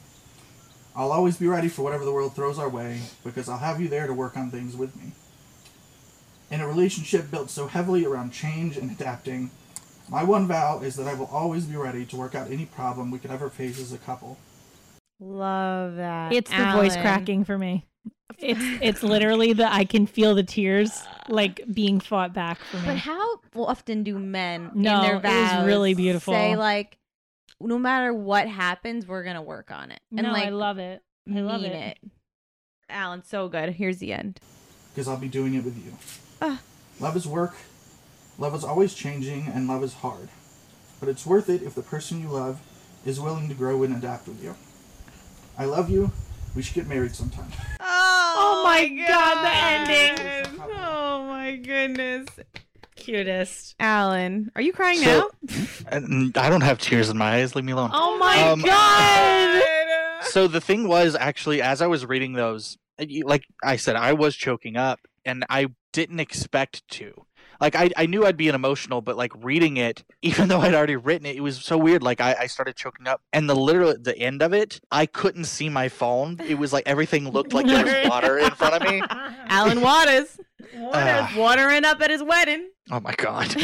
I'll 0.97 1.13
always 1.13 1.37
be 1.37 1.47
ready 1.49 1.69
for 1.69 1.83
whatever 1.83 2.05
the 2.07 2.13
world 2.13 2.35
throws 2.35 2.59
our 2.59 2.69
way, 2.69 3.01
because 3.25 3.49
I'll 3.49 3.59
have 3.59 3.81
you 3.81 3.89
there 3.89 4.07
to 4.07 4.15
work 4.15 4.37
on 4.39 4.51
things 4.51 4.75
with 4.77 4.97
me. 4.97 5.13
In 6.51 6.61
a 6.61 6.69
relationship 6.69 7.31
built 7.31 7.51
so 7.51 7.67
heavily 7.67 8.05
around 8.05 8.33
change 8.33 8.77
and 8.77 8.91
adapting, 8.91 9.51
my 10.09 10.23
one 10.23 10.47
vow 10.47 10.81
is 10.81 10.95
that 10.97 11.07
I 11.07 11.15
will 11.15 11.27
always 11.27 11.65
be 11.65 11.77
ready 11.77 12.05
to 12.07 12.17
work 12.17 12.35
out 12.35 12.51
any 12.51 12.67
problem 12.67 13.11
we 13.11 13.19
could 13.19 13.31
ever 13.31 13.49
face 13.51 13.81
as 13.81 13.93
a 13.93 13.99
couple. 13.99 14.37
Love 15.21 15.97
that. 15.97 16.33
It's 16.33 16.51
the 16.51 16.71
voice 16.73 16.95
cracking 16.97 17.45
for 17.45 17.57
me. 17.59 17.87
It's 18.39 18.61
it's 18.83 19.03
literally 19.03 19.53
the 19.53 19.73
I 19.73 19.85
can 19.85 20.07
feel 20.07 20.35
the 20.35 20.43
tears 20.43 21.03
like 21.29 21.61
being 21.73 22.01
fought 22.01 22.33
back 22.35 22.59
for 22.59 22.79
me. 22.79 22.83
But 22.87 22.97
how 22.99 23.39
often 23.55 24.03
do 24.03 24.19
men 24.19 24.71
No, 24.75 24.97
in 24.97 25.01
their 25.03 25.17
it 25.17 25.23
was 25.23 25.33
vows 25.33 25.67
really 25.67 25.95
beautiful. 25.95 26.35
say 26.35 26.57
like, 26.57 26.99
no 27.61 27.79
matter 27.79 28.13
what 28.13 28.49
happens, 28.49 29.07
we're 29.07 29.23
gonna 29.25 29.41
work 29.43 29.71
on 29.71 29.91
it, 29.93 30.01
and 30.11 30.27
no, 30.27 30.33
like 30.33 30.47
I 30.47 30.51
love 30.51 30.79
it. 30.79 31.03
I 31.33 31.41
love 31.41 31.63
mean 31.63 31.73
it. 31.73 31.99
Alan, 32.91 33.23
so 33.25 33.49
good. 33.49 33.71
Here's 33.71 33.99
the 33.99 34.13
end. 34.13 34.41
because 34.93 35.07
I'll 35.09 35.17
be 35.17 35.29
doing 35.29 35.55
it 35.55 35.65
with 35.65 35.77
you. 35.77 35.93
Ah. 36.47 36.61
Love 37.01 37.17
is 37.17 37.27
work, 37.27 37.55
love 38.39 38.55
is 38.55 38.63
always 38.65 38.93
changing, 38.95 39.47
and 39.49 39.67
love 39.67 39.83
is 39.83 39.95
hard. 39.95 40.29
But 41.01 41.09
it's 41.09 41.25
worth 41.27 41.49
it 41.49 41.63
if 41.63 41.75
the 41.75 41.83
person 41.83 42.21
you 42.21 42.29
love 42.29 42.61
is 43.07 43.19
willing 43.21 43.49
to 43.49 43.55
grow 43.55 43.83
and 43.83 43.95
adapt 43.97 44.29
with 44.29 44.43
you. 44.43 44.55
I 45.59 45.65
love 45.65 45.89
you. 45.91 46.13
We 46.55 46.63
should 46.63 46.75
get 46.75 46.87
married 46.87 47.15
sometime. 47.15 47.49
Oh, 48.37 48.63
my 48.65 48.89
God, 48.89 49.45
the 49.45 49.93
ending. 49.95 50.61
Oh 50.77 51.25
my 51.29 51.55
goodness. 51.57 52.27
Cutest. 52.97 53.75
Alan, 53.79 54.51
are 54.57 54.63
you 54.63 54.73
crying 54.73 54.99
So- 54.99 55.31
now? 55.43 56.31
I 56.43 56.49
don't 56.51 56.63
have 56.63 56.79
tears 56.79 57.09
in 57.11 57.17
my 57.17 57.37
eyes. 57.37 57.55
Leave 57.55 57.65
me 57.65 57.73
alone. 57.73 57.91
Oh 57.93 58.19
my 58.19 58.41
Um, 58.51 58.61
god. 58.63 59.63
So 60.25 60.49
the 60.49 60.61
thing 60.61 60.89
was 60.89 61.15
actually, 61.15 61.63
as 61.63 61.81
I 61.81 61.87
was 61.87 62.05
reading 62.07 62.33
those, 62.33 62.77
like 63.23 63.45
I 63.63 63.77
said, 63.77 63.95
I 63.97 64.13
was 64.15 64.35
choking 64.35 64.77
up, 64.77 65.01
and 65.25 65.45
I 65.49 65.69
didn't 65.93 66.21
expect 66.21 66.87
to. 66.89 67.25
Like 67.61 67.77
I, 67.77 67.91
I 67.97 68.07
knew 68.07 68.27
I'd 68.27 68.37
be 68.37 68.49
an 68.49 68.55
emotional, 68.55 69.01
but 69.01 69.17
like 69.17 69.33
reading 69.43 69.77
it, 69.77 70.05
even 70.23 70.49
though 70.49 70.61
I'd 70.61 70.75
already 70.75 70.97
written 70.97 71.27
it, 71.27 71.37
it 71.37 71.41
was 71.41 71.57
so 71.65 71.79
weird. 71.79 72.03
Like 72.03 72.21
I, 72.21 72.37
I 72.41 72.47
started 72.47 72.77
choking 72.77 73.07
up, 73.07 73.23
and 73.33 73.49
the 73.49 73.55
literal 73.55 73.95
the 73.99 74.17
end 74.19 74.43
of 74.43 74.53
it, 74.53 74.81
I 74.91 75.07
couldn't 75.07 75.45
see 75.45 75.69
my 75.69 75.89
phone. 75.89 76.39
It 76.47 76.57
was 76.57 76.73
like 76.73 76.85
everything 76.87 77.29
looked 77.31 77.53
like 77.53 77.67
there 77.67 77.85
was 77.85 78.09
water 78.11 78.39
in 78.39 78.51
front 78.51 78.75
of 78.75 78.91
me. 78.91 79.03
Alan 79.49 79.81
Waters. 79.81 80.39
Ah. 80.77 81.33
Watering 81.37 81.85
up 81.85 82.01
at 82.01 82.11
his 82.11 82.23
wedding. 82.23 82.71
Oh 82.91 82.99
my 82.99 83.13
god. 83.17 83.55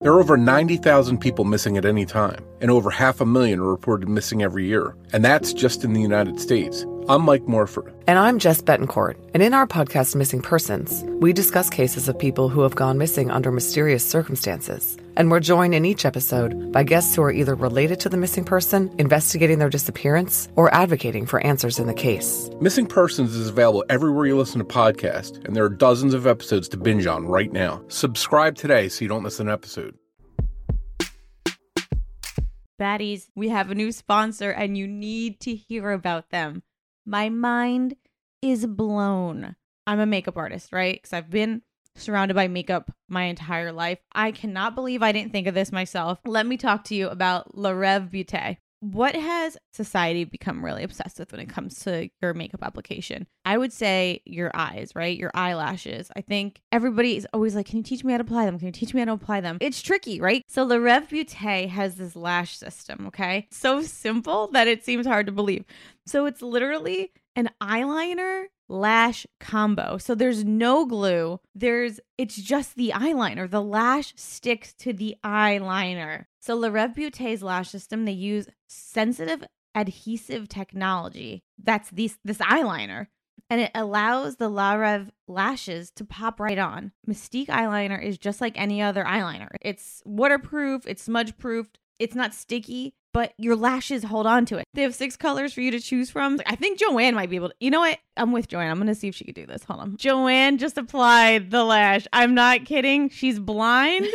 There 0.00 0.12
are 0.12 0.20
over 0.20 0.36
90,000 0.36 1.18
people 1.18 1.44
missing 1.44 1.76
at 1.76 1.84
any 1.84 2.06
time, 2.06 2.44
and 2.60 2.70
over 2.70 2.90
half 2.90 3.20
a 3.20 3.26
million 3.26 3.58
are 3.58 3.66
reported 3.66 4.08
missing 4.08 4.42
every 4.42 4.66
year. 4.66 4.94
And 5.12 5.24
that's 5.24 5.52
just 5.52 5.82
in 5.82 5.92
the 5.94 6.00
United 6.00 6.38
States. 6.38 6.86
I'm 7.10 7.22
Mike 7.22 7.48
Morford. 7.48 7.94
And 8.06 8.18
I'm 8.18 8.38
Jess 8.38 8.60
Betancourt. 8.60 9.16
And 9.32 9.42
in 9.42 9.54
our 9.54 9.66
podcast, 9.66 10.14
Missing 10.14 10.42
Persons, 10.42 11.02
we 11.22 11.32
discuss 11.32 11.70
cases 11.70 12.06
of 12.06 12.18
people 12.18 12.50
who 12.50 12.60
have 12.60 12.74
gone 12.74 12.98
missing 12.98 13.30
under 13.30 13.50
mysterious 13.50 14.04
circumstances. 14.04 14.94
And 15.16 15.30
we're 15.30 15.40
joined 15.40 15.74
in 15.74 15.86
each 15.86 16.04
episode 16.04 16.70
by 16.70 16.82
guests 16.82 17.16
who 17.16 17.22
are 17.22 17.32
either 17.32 17.54
related 17.54 17.98
to 18.00 18.10
the 18.10 18.18
missing 18.18 18.44
person, 18.44 18.94
investigating 18.98 19.58
their 19.58 19.70
disappearance, 19.70 20.50
or 20.54 20.72
advocating 20.74 21.24
for 21.24 21.40
answers 21.40 21.78
in 21.78 21.86
the 21.86 21.94
case. 21.94 22.50
Missing 22.60 22.88
Persons 22.88 23.34
is 23.34 23.48
available 23.48 23.86
everywhere 23.88 24.26
you 24.26 24.36
listen 24.36 24.58
to 24.58 24.66
podcasts, 24.66 25.42
and 25.46 25.56
there 25.56 25.64
are 25.64 25.70
dozens 25.70 26.12
of 26.12 26.26
episodes 26.26 26.68
to 26.68 26.76
binge 26.76 27.06
on 27.06 27.24
right 27.24 27.50
now. 27.50 27.82
Subscribe 27.88 28.54
today 28.54 28.90
so 28.90 29.02
you 29.02 29.08
don't 29.08 29.22
miss 29.22 29.40
an 29.40 29.48
episode. 29.48 29.96
Baddies, 32.78 33.28
we 33.34 33.48
have 33.48 33.70
a 33.70 33.74
new 33.74 33.92
sponsor 33.92 34.50
and 34.50 34.76
you 34.76 34.86
need 34.86 35.40
to 35.40 35.54
hear 35.54 35.90
about 35.90 36.30
them. 36.30 36.62
My 37.08 37.30
mind 37.30 37.96
is 38.42 38.66
blown. 38.66 39.56
I'm 39.86 39.98
a 39.98 40.04
makeup 40.04 40.36
artist, 40.36 40.74
right? 40.74 40.94
Because 40.94 41.14
I've 41.14 41.30
been 41.30 41.62
surrounded 41.96 42.34
by 42.34 42.48
makeup 42.48 42.92
my 43.08 43.24
entire 43.24 43.72
life. 43.72 43.98
I 44.12 44.30
cannot 44.30 44.74
believe 44.74 45.02
I 45.02 45.12
didn't 45.12 45.32
think 45.32 45.46
of 45.46 45.54
this 45.54 45.72
myself. 45.72 46.18
Let 46.26 46.44
me 46.44 46.58
talk 46.58 46.84
to 46.84 46.94
you 46.94 47.08
about 47.08 47.56
La 47.56 47.70
Reve 47.70 48.10
Beauté. 48.10 48.58
What 48.80 49.16
has 49.16 49.56
society 49.72 50.22
become 50.24 50.64
really 50.64 50.84
obsessed 50.84 51.18
with 51.18 51.32
when 51.32 51.40
it 51.40 51.48
comes 51.48 51.80
to 51.80 52.10
your 52.22 52.32
makeup 52.32 52.62
application? 52.62 53.26
I 53.44 53.58
would 53.58 53.72
say 53.72 54.22
your 54.24 54.52
eyes, 54.54 54.92
right? 54.94 55.18
Your 55.18 55.32
eyelashes. 55.34 56.12
I 56.14 56.20
think 56.20 56.60
everybody 56.70 57.16
is 57.16 57.26
always 57.32 57.56
like, 57.56 57.66
Can 57.66 57.78
you 57.78 57.82
teach 57.82 58.04
me 58.04 58.12
how 58.12 58.18
to 58.18 58.22
apply 58.22 58.44
them? 58.44 58.56
Can 58.58 58.66
you 58.66 58.72
teach 58.72 58.94
me 58.94 59.00
how 59.00 59.06
to 59.06 59.12
apply 59.12 59.40
them? 59.40 59.58
It's 59.60 59.82
tricky, 59.82 60.20
right? 60.20 60.44
So 60.46 60.62
La 60.62 60.76
Reve 60.76 61.08
Beauté 61.08 61.68
has 61.68 61.96
this 61.96 62.14
lash 62.14 62.56
system, 62.56 63.06
okay? 63.08 63.48
So 63.50 63.82
simple 63.82 64.48
that 64.52 64.68
it 64.68 64.84
seems 64.84 65.06
hard 65.06 65.26
to 65.26 65.32
believe. 65.32 65.64
So 66.08 66.26
it's 66.26 66.42
literally 66.42 67.12
an 67.36 67.50
eyeliner 67.60 68.44
lash 68.68 69.26
combo. 69.40 69.98
So 69.98 70.14
there's 70.14 70.44
no 70.44 70.86
glue. 70.86 71.40
There's 71.54 72.00
it's 72.16 72.36
just 72.36 72.76
the 72.76 72.92
eyeliner. 72.94 73.48
The 73.48 73.62
lash 73.62 74.14
sticks 74.16 74.72
to 74.74 74.92
the 74.92 75.16
eyeliner. 75.22 76.24
So 76.40 76.54
La 76.54 76.68
Reve 76.68 76.92
Beauté's 76.92 77.42
lash 77.42 77.68
system, 77.68 78.04
they 78.04 78.12
use 78.12 78.46
sensitive 78.68 79.44
adhesive 79.74 80.48
technology. 80.48 81.42
That's 81.62 81.90
this 81.90 82.18
this 82.24 82.38
eyeliner. 82.38 83.08
And 83.50 83.60
it 83.62 83.70
allows 83.74 84.36
the 84.36 84.48
La 84.48 84.74
Rev 84.74 85.10
lashes 85.26 85.90
to 85.92 86.04
pop 86.04 86.40
right 86.40 86.58
on. 86.58 86.92
Mystique 87.08 87.48
eyeliner 87.48 88.02
is 88.02 88.18
just 88.18 88.40
like 88.40 88.58
any 88.58 88.82
other 88.82 89.04
eyeliner. 89.04 89.48
It's 89.62 90.02
waterproof, 90.04 90.86
it's 90.86 91.02
smudge 91.02 91.38
proofed, 91.38 91.78
it's 91.98 92.14
not 92.14 92.34
sticky, 92.34 92.94
but 93.18 93.32
your 93.36 93.56
lashes 93.56 94.04
hold 94.04 94.28
on 94.28 94.46
to 94.46 94.58
it. 94.58 94.64
They 94.74 94.82
have 94.82 94.94
six 94.94 95.16
colors 95.16 95.52
for 95.52 95.60
you 95.60 95.72
to 95.72 95.80
choose 95.80 96.08
from. 96.08 96.38
I 96.46 96.54
think 96.54 96.78
Joanne 96.78 97.16
might 97.16 97.28
be 97.28 97.34
able 97.34 97.48
to. 97.48 97.54
You 97.58 97.68
know 97.68 97.80
what? 97.80 97.98
I'm 98.16 98.30
with 98.30 98.46
Joanne. 98.46 98.70
I'm 98.70 98.76
going 98.76 98.86
to 98.86 98.94
see 98.94 99.08
if 99.08 99.16
she 99.16 99.24
could 99.24 99.34
do 99.34 99.44
this. 99.44 99.64
Hold 99.64 99.80
on. 99.80 99.96
Joanne 99.96 100.56
just 100.56 100.78
applied 100.78 101.50
the 101.50 101.64
lash. 101.64 102.06
I'm 102.12 102.32
not 102.32 102.64
kidding. 102.64 103.08
She's 103.08 103.40
blind. 103.40 104.06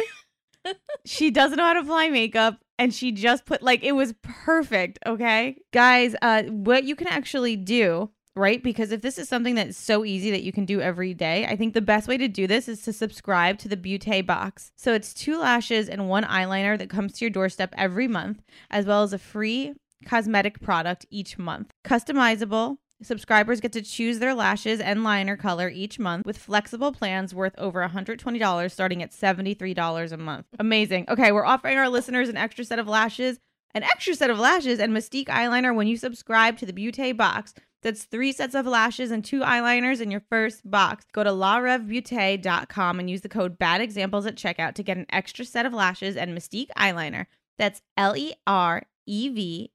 she 1.05 1.31
doesn't 1.31 1.57
know 1.57 1.65
how 1.65 1.73
to 1.73 1.81
apply 1.81 2.07
makeup 2.11 2.59
and 2.79 2.93
she 2.93 3.11
just 3.11 3.43
put 3.43 3.61
like 3.61 3.83
it 3.83 3.91
was 3.91 4.13
perfect 4.21 4.97
okay 5.05 5.57
guys 5.73 6.15
uh 6.21 6.43
what 6.43 6.85
you 6.85 6.95
can 6.95 7.07
actually 7.07 7.57
do 7.57 8.09
right 8.35 8.63
because 8.63 8.91
if 8.91 9.01
this 9.01 9.17
is 9.17 9.29
something 9.29 9.55
that's 9.55 9.77
so 9.77 10.03
easy 10.03 10.31
that 10.31 10.43
you 10.43 10.51
can 10.51 10.65
do 10.65 10.81
every 10.81 11.13
day 11.13 11.45
i 11.45 11.55
think 11.55 11.73
the 11.73 11.81
best 11.81 12.07
way 12.07 12.17
to 12.17 12.27
do 12.27 12.47
this 12.47 12.67
is 12.67 12.81
to 12.81 12.93
subscribe 12.93 13.57
to 13.57 13.67
the 13.67 13.77
beauté 13.77 14.25
box 14.25 14.71
so 14.75 14.93
it's 14.93 15.13
two 15.13 15.37
lashes 15.37 15.87
and 15.89 16.09
one 16.09 16.23
eyeliner 16.23 16.77
that 16.77 16.89
comes 16.89 17.13
to 17.13 17.25
your 17.25 17.29
doorstep 17.29 17.73
every 17.77 18.07
month 18.07 18.41
as 18.69 18.85
well 18.85 19.03
as 19.03 19.13
a 19.13 19.17
free 19.17 19.73
cosmetic 20.05 20.59
product 20.61 21.05
each 21.09 21.37
month 21.37 21.71
customizable 21.85 22.77
Subscribers 23.03 23.59
get 23.59 23.73
to 23.73 23.81
choose 23.81 24.19
their 24.19 24.33
lashes 24.33 24.79
and 24.79 25.03
liner 25.03 25.35
color 25.35 25.67
each 25.69 25.99
month 25.99 26.25
with 26.25 26.37
flexible 26.37 26.93
plans 26.93 27.35
worth 27.35 27.53
over 27.57 27.85
$120 27.85 28.71
starting 28.71 29.03
at 29.03 29.11
$73 29.11 30.11
a 30.11 30.17
month. 30.17 30.45
Amazing. 30.57 31.05
Okay, 31.09 31.31
we're 31.31 31.45
offering 31.45 31.77
our 31.77 31.89
listeners 31.89 32.29
an 32.29 32.37
extra 32.37 32.63
set 32.63 32.79
of 32.79 32.87
lashes, 32.87 33.39
an 33.73 33.83
extra 33.83 34.15
set 34.15 34.29
of 34.29 34.39
lashes 34.39 34.79
and 34.79 34.93
Mystique 34.93 35.27
eyeliner 35.27 35.75
when 35.75 35.87
you 35.87 35.97
subscribe 35.97 36.57
to 36.59 36.65
the 36.65 36.73
Beauté 36.73 37.15
box. 37.15 37.53
That's 37.83 38.05
three 38.05 38.31
sets 38.31 38.55
of 38.55 38.65
lashes 38.65 39.11
and 39.11 39.23
two 39.23 39.41
eyeliners 39.41 40.01
in 40.01 40.09
your 40.09 40.23
first 40.29 40.69
box. 40.69 41.05
Go 41.11 41.23
to 41.23 41.29
larevbeauté.com 41.29 42.99
and 42.99 43.09
use 43.09 43.21
the 43.21 43.29
code 43.29 43.59
BAD 43.59 43.81
EXAMPLES 43.81 44.25
at 44.25 44.35
checkout 44.35 44.73
to 44.75 44.83
get 44.83 44.97
an 44.97 45.05
extra 45.09 45.45
set 45.45 45.65
of 45.65 45.73
lashes 45.73 46.15
and 46.15 46.35
Mystique 46.35 46.69
eyeliner. 46.77 47.25
That's 47.57 47.81
L 47.97 48.15
E 48.15 48.33
R 48.47 48.83
E-V-B-E-A-U-T-E 49.05 49.67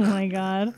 Oh 0.00 0.04
my 0.06 0.26
god. 0.38 0.74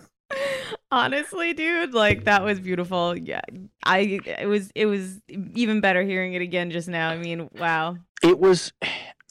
Honestly, 0.90 1.54
dude, 1.54 1.94
like 1.94 2.24
that 2.24 2.44
was 2.44 2.60
beautiful. 2.60 3.16
Yeah. 3.16 3.40
I 3.84 4.20
it 4.38 4.46
was 4.46 4.70
it 4.74 4.86
was 4.86 5.20
even 5.54 5.80
better 5.80 6.02
hearing 6.02 6.34
it 6.34 6.42
again 6.42 6.70
just 6.70 6.88
now. 6.88 7.10
I 7.10 7.16
mean, 7.18 7.48
wow. 7.58 7.96
It 8.22 8.38
was. 8.38 8.72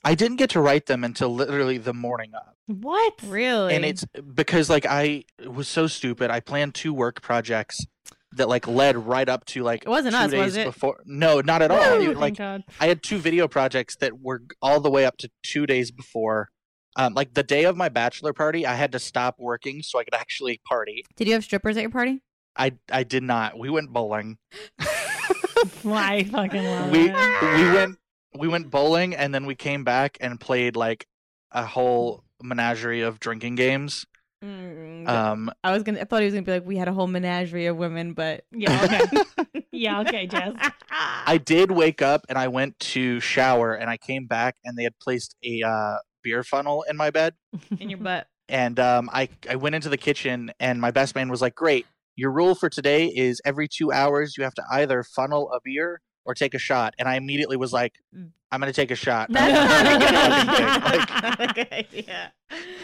I 0.04 0.16
didn't 0.16 0.38
get 0.38 0.50
to 0.52 0.60
write 0.62 0.88
them 0.88 1.04
until 1.04 1.32
literally 1.32 1.78
the 1.78 1.94
morning 1.94 2.32
of. 2.34 2.42
What? 2.66 3.14
Really? 3.28 3.76
and 3.76 3.86
it's 3.86 4.04
because 4.34 4.68
like 4.68 4.88
I 4.90 5.26
was 5.46 5.68
so 5.68 5.86
stupid. 5.86 6.32
I 6.32 6.40
planned 6.40 6.74
two 6.74 6.92
work 6.92 7.22
projects 7.22 7.86
that 8.32 8.50
like 8.50 8.68
led 8.68 8.98
right 8.98 9.30
up 9.30 9.46
to 9.46 9.62
like 9.62 9.84
It 9.84 9.90
wasn't 9.90 10.16
two 10.16 10.22
us, 10.22 10.32
days 10.32 10.44
was 10.46 10.58
it? 10.58 10.66
before. 10.66 11.02
No, 11.06 11.42
not 11.42 11.62
at 11.62 11.70
all. 11.70 11.80
Oh, 11.80 12.02
It- 12.02 12.18
like 12.18 12.38
God. 12.38 12.64
I 12.80 12.88
had 12.88 13.04
two 13.04 13.20
video 13.20 13.48
projects 13.48 13.96
that 13.98 14.20
were 14.20 14.42
all 14.60 14.80
the 14.80 14.90
way 14.90 15.06
up 15.06 15.18
to 15.18 15.30
two 15.44 15.68
days 15.68 15.92
before. 15.92 16.50
Um, 16.96 17.14
like 17.14 17.34
the 17.34 17.44
day 17.44 17.64
of 17.66 17.78
my 17.78 17.90
bachelor 17.90 18.34
party, 18.34 18.66
I 18.66 18.74
had 18.76 18.92
to 18.92 19.00
stop 19.00 19.36
working 19.40 19.82
so 19.82 20.00
I 20.00 20.04
could 20.04 20.14
actually 20.16 20.60
party. 20.68 21.06
Did 21.16 21.28
you 21.28 21.34
have 21.34 21.44
strippers 21.44 21.78
at 21.78 21.82
your 21.82 21.90
party? 21.92 22.22
I 22.58 22.74
I 22.92 23.04
did 23.04 23.24
not. 23.24 23.58
We 23.58 23.70
went 23.70 23.92
bowling. 23.94 24.38
Why 25.84 26.24
fucking 26.24 26.64
love 26.64 26.92
we 26.92 27.10
it. 27.10 27.16
we 27.56 27.72
went 27.72 27.98
we 28.38 28.48
went 28.48 28.70
bowling 28.70 29.16
and 29.16 29.34
then 29.34 29.46
we 29.46 29.56
came 29.56 29.84
back 29.84 30.18
and 30.22 30.40
played 30.40 30.76
like 30.76 31.06
a 31.52 31.66
whole 31.66 32.24
menagerie 32.42 33.02
of 33.02 33.20
drinking 33.20 33.56
games. 33.56 34.06
Mm, 34.44 35.08
Um, 35.08 35.52
I 35.64 35.72
was 35.72 35.84
gonna. 35.84 36.02
I 36.02 36.06
thought 36.06 36.20
he 36.22 36.26
was 36.26 36.34
gonna 36.34 36.44
be 36.46 36.52
like, 36.54 36.66
we 36.66 36.78
had 36.78 36.88
a 36.88 36.94
whole 36.94 37.08
menagerie 37.08 37.68
of 37.68 37.78
women, 37.78 38.14
but 38.14 38.44
Yeah, 38.52 38.84
okay. 38.84 39.64
yeah, 39.72 40.02
okay, 40.02 40.28
Jess. 40.28 40.54
I 40.90 41.38
did 41.38 41.72
wake 41.72 42.02
up 42.02 42.26
and 42.28 42.38
I 42.38 42.48
went 42.48 42.80
to 42.80 43.20
shower 43.20 43.74
and 43.76 43.90
I 43.90 43.98
came 43.98 44.26
back 44.26 44.56
and 44.66 44.78
they 44.78 44.84
had 44.84 44.98
placed 45.00 45.36
a 45.44 45.62
uh, 45.62 45.98
beer 46.24 46.44
funnel 46.44 46.84
in 46.90 46.98
my 46.98 47.10
bed 47.10 47.34
in 47.80 47.90
your 47.90 48.00
butt. 48.00 48.28
and 48.50 48.80
um, 48.80 49.10
I 49.14 49.30
I 49.50 49.56
went 49.56 49.76
into 49.76 49.90
the 49.90 49.98
kitchen 49.98 50.52
and 50.60 50.80
my 50.82 50.92
best 50.92 51.16
man 51.16 51.30
was 51.30 51.42
like, 51.42 51.56
"Great, 51.56 51.86
your 52.16 52.32
rule 52.32 52.56
for 52.56 52.70
today 52.70 53.08
is 53.08 53.42
every 53.46 53.68
two 53.68 53.92
hours 53.92 54.38
you 54.38 54.44
have 54.44 54.54
to 54.56 54.64
either 54.72 55.04
funnel 55.04 55.52
a 55.54 55.60
beer 55.64 56.02
or 56.26 56.34
take 56.34 56.54
a 56.54 56.60
shot." 56.60 56.94
And 57.00 57.08
I 57.08 57.16
immediately 57.16 57.58
was 57.58 57.72
like, 57.74 57.94
"I'm 58.14 58.60
gonna 58.60 58.74
take 58.74 58.92
a 58.92 58.96
shot." 58.96 59.30
That's 59.32 59.58
I'm 59.58 59.84
not 59.84 60.04
a 60.04 60.06
gonna 60.06 60.46
good 60.46 60.50
fucking 60.50 60.52
idea. 60.52 60.68
take- 60.68 61.10
like, 61.10 61.24
not 61.24 61.42
a 61.42 61.54
good 61.54 61.72
idea. 61.72 62.34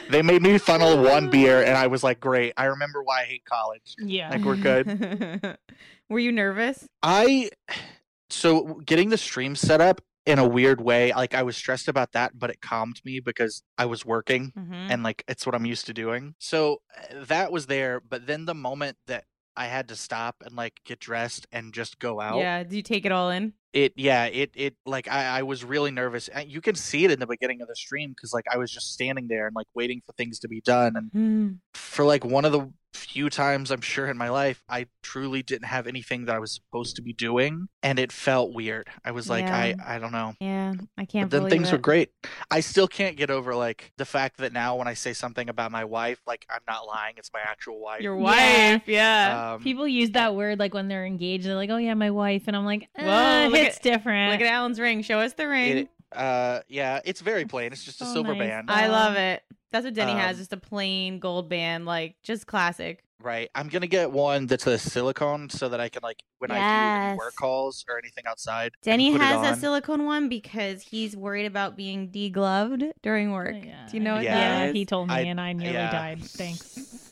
they 0.09 0.21
made 0.21 0.41
me 0.41 0.57
funnel 0.57 1.03
one 1.03 1.29
beer 1.29 1.61
and 1.63 1.77
I 1.77 1.87
was 1.87 2.03
like, 2.03 2.19
"Great, 2.19 2.53
I 2.57 2.65
remember 2.65 3.03
why 3.03 3.21
I 3.21 3.25
hate 3.25 3.43
college." 3.45 3.95
Yeah. 3.99 4.29
Like 4.29 4.43
we're 4.45 4.55
good. 4.55 5.57
Were 6.09 6.19
you 6.19 6.31
nervous? 6.31 6.87
I 7.03 7.49
so 8.29 8.75
getting 8.85 9.09
the 9.09 9.17
stream 9.17 9.55
set 9.55 9.81
up 9.81 10.01
in 10.27 10.37
a 10.39 10.47
weird 10.47 10.81
way, 10.81 11.11
like 11.13 11.33
I 11.33 11.43
was 11.43 11.55
stressed 11.57 11.87
about 11.87 12.11
that, 12.11 12.37
but 12.37 12.49
it 12.49 12.61
calmed 12.61 13.01
me 13.05 13.19
because 13.19 13.63
I 13.77 13.85
was 13.85 14.05
working 14.05 14.51
Mm-hmm. 14.57 14.73
and 14.91 15.01
like 15.03 15.23
it's 15.27 15.45
what 15.45 15.55
I'm 15.55 15.65
used 15.65 15.85
to 15.87 15.93
doing. 15.93 16.35
So 16.39 16.81
uh, 16.97 17.23
that 17.25 17.51
was 17.51 17.65
there, 17.67 17.99
but 18.01 18.27
then 18.27 18.45
the 18.45 18.53
moment 18.53 18.97
that 19.07 19.23
I 19.55 19.65
had 19.65 19.87
to 19.87 19.95
stop 19.95 20.35
and 20.45 20.55
like 20.55 20.81
get 20.85 20.99
dressed 20.99 21.47
and 21.51 21.73
just 21.73 21.97
go 21.99 22.19
out, 22.21 22.37
Yeah. 22.37 22.61
Did 22.63 22.73
you 22.73 22.81
take 22.83 23.05
it 23.05 23.11
all 23.11 23.29
in? 23.31 23.53
it 23.73 23.93
yeah, 23.95 24.25
it 24.25 24.51
it 24.55 24.75
like 24.85 25.07
I 25.07 25.39
I 25.39 25.43
was 25.43 25.63
really 25.65 25.91
nervous. 25.91 26.27
And 26.29 26.49
You 26.49 26.61
can 26.61 26.75
see 26.75 27.05
it 27.05 27.11
in 27.11 27.19
the 27.19 27.27
beginning 27.27 27.61
of 27.61 27.67
the 27.67 27.75
stream 27.75 28.09
because 28.11 28.33
like 28.33 28.45
I 28.51 28.57
was 28.57 28.71
just 28.71 28.91
standing 28.93 29.27
there 29.27 29.47
and 29.47 29.55
like 29.55 29.67
waiting 29.73 30.01
for 30.05 30.13
things 30.13 30.39
to 30.39 30.47
be 30.47 30.61
done 30.61 30.95
and 30.95 31.09
Hmm. 31.11 31.47
for 31.73 32.05
like 32.05 32.23
one 32.23 32.45
of 32.45 32.51
the 32.51 32.71
few 32.97 33.29
times 33.29 33.71
I'm 33.71 33.81
sure 33.81 34.07
in 34.07 34.17
my 34.17 34.29
life 34.29 34.63
I 34.67 34.87
truly 35.01 35.43
didn't 35.43 35.67
have 35.67 35.87
anything 35.87 36.25
that 36.25 36.35
I 36.35 36.39
was 36.39 36.51
supposed 36.53 36.95
to 36.97 37.01
be 37.01 37.13
doing 37.13 37.69
and 37.83 37.99
it 37.99 38.11
felt 38.11 38.53
weird. 38.53 38.89
I 39.05 39.11
was 39.11 39.29
like 39.29 39.45
I 39.45 39.67
Yeah. 39.69 39.75
I 39.85 39.99
don't 39.99 40.11
know. 40.11 40.33
Yeah, 40.41 40.73
I 40.97 41.05
can't 41.05 41.29
But 41.29 41.41
then 41.41 41.49
things 41.49 41.69
it. 41.69 41.71
were 41.73 41.77
great. 41.77 42.11
I 42.51 42.59
still 42.59 42.87
can't 42.87 43.15
get 43.15 43.29
over 43.29 43.55
like 43.55 43.93
the 43.97 44.05
fact 44.05 44.37
that 44.37 44.51
now 44.53 44.75
when 44.75 44.87
I 44.87 44.93
say 44.95 45.13
something 45.13 45.47
about 45.49 45.71
my 45.71 45.85
wife, 45.85 46.19
like 46.27 46.45
I'm 46.49 46.61
not 46.67 46.85
lying, 46.87 47.13
it's 47.17 47.31
my 47.33 47.41
actual 47.41 47.79
wife. 47.79 48.01
Your 48.01 48.15
wife, 48.17 48.83
yeah. 48.87 49.53
um, 49.53 49.63
People 49.63 49.87
use 49.87 50.11
that 50.11 50.35
word 50.35 50.59
like 50.59 50.73
when 50.73 50.87
they're 50.87 51.05
engaged. 51.05 51.45
They're 51.45 51.55
like, 51.55 51.69
"Oh 51.69 51.77
yeah, 51.77 51.93
my 51.93 52.11
wife," 52.11 52.43
and 52.47 52.55
I'm 52.55 52.65
like, 52.65 52.87
Whoa, 52.95 53.05
"Whoa, 53.05 53.47
look 53.49 53.59
it's 53.59 53.77
at- 53.77 53.83
different." 53.83 54.31
Look 54.33 54.41
at 54.41 54.47
Alan's 54.53 54.79
ring. 54.79 55.01
Show 55.03 55.19
us 55.19 55.33
the 55.33 55.47
ring. 55.47 55.77
it, 55.77 55.89
uh 56.11 56.61
yeah, 56.69 57.01
it's 57.03 57.19
very 57.21 57.45
plain. 57.45 57.71
It's 57.73 57.83
just 57.83 58.01
a 58.01 58.05
silver 58.05 58.33
nice. 58.33 58.39
band. 58.39 58.71
I 58.71 58.87
love 58.87 59.11
Um, 59.11 59.17
it. 59.21 59.43
That's 59.71 59.83
what 59.85 59.93
Denny 59.93 60.13
has, 60.13 60.35
um, 60.35 60.39
just 60.39 60.53
a 60.53 60.57
plain 60.57 61.19
gold 61.19 61.49
band, 61.49 61.85
like 61.85 62.15
just 62.23 62.47
classic. 62.47 63.03
Right. 63.19 63.49
I'm 63.55 63.67
gonna 63.67 63.87
get 63.87 64.11
one 64.11 64.45
that's 64.45 64.67
a 64.67 64.77
silicone 64.77 65.49
so 65.49 65.69
that 65.69 65.79
I 65.79 65.89
can 65.89 66.03
like 66.03 66.21
when 66.37 66.51
I 66.51 66.55
do 66.55 67.09
any 67.09 67.17
work 67.17 67.35
calls 67.35 67.83
or 67.89 67.97
anything 67.97 68.25
outside. 68.27 68.73
Denny 68.83 69.11
has 69.11 69.57
a 69.57 69.59
silicone 69.59 70.05
one 70.05 70.29
because 70.29 70.83
he's 70.83 71.17
worried 71.17 71.45
about 71.47 71.75
being 71.75 72.09
degloved 72.09 72.91
during 73.01 73.31
work. 73.31 73.55
Yeah, 73.63 73.87
Do 73.89 73.97
you 73.97 74.03
know 74.03 74.15
what 74.15 74.23
Yeah. 74.23 74.35
that 74.37 74.65
Yeah, 74.67 74.71
he 74.73 74.85
told 74.85 75.07
me, 75.07 75.15
I- 75.15 75.21
and 75.21 75.41
I 75.41 75.53
nearly 75.53 75.73
yeah. 75.73 75.91
died. 75.91 76.23
Thanks. 76.23 77.03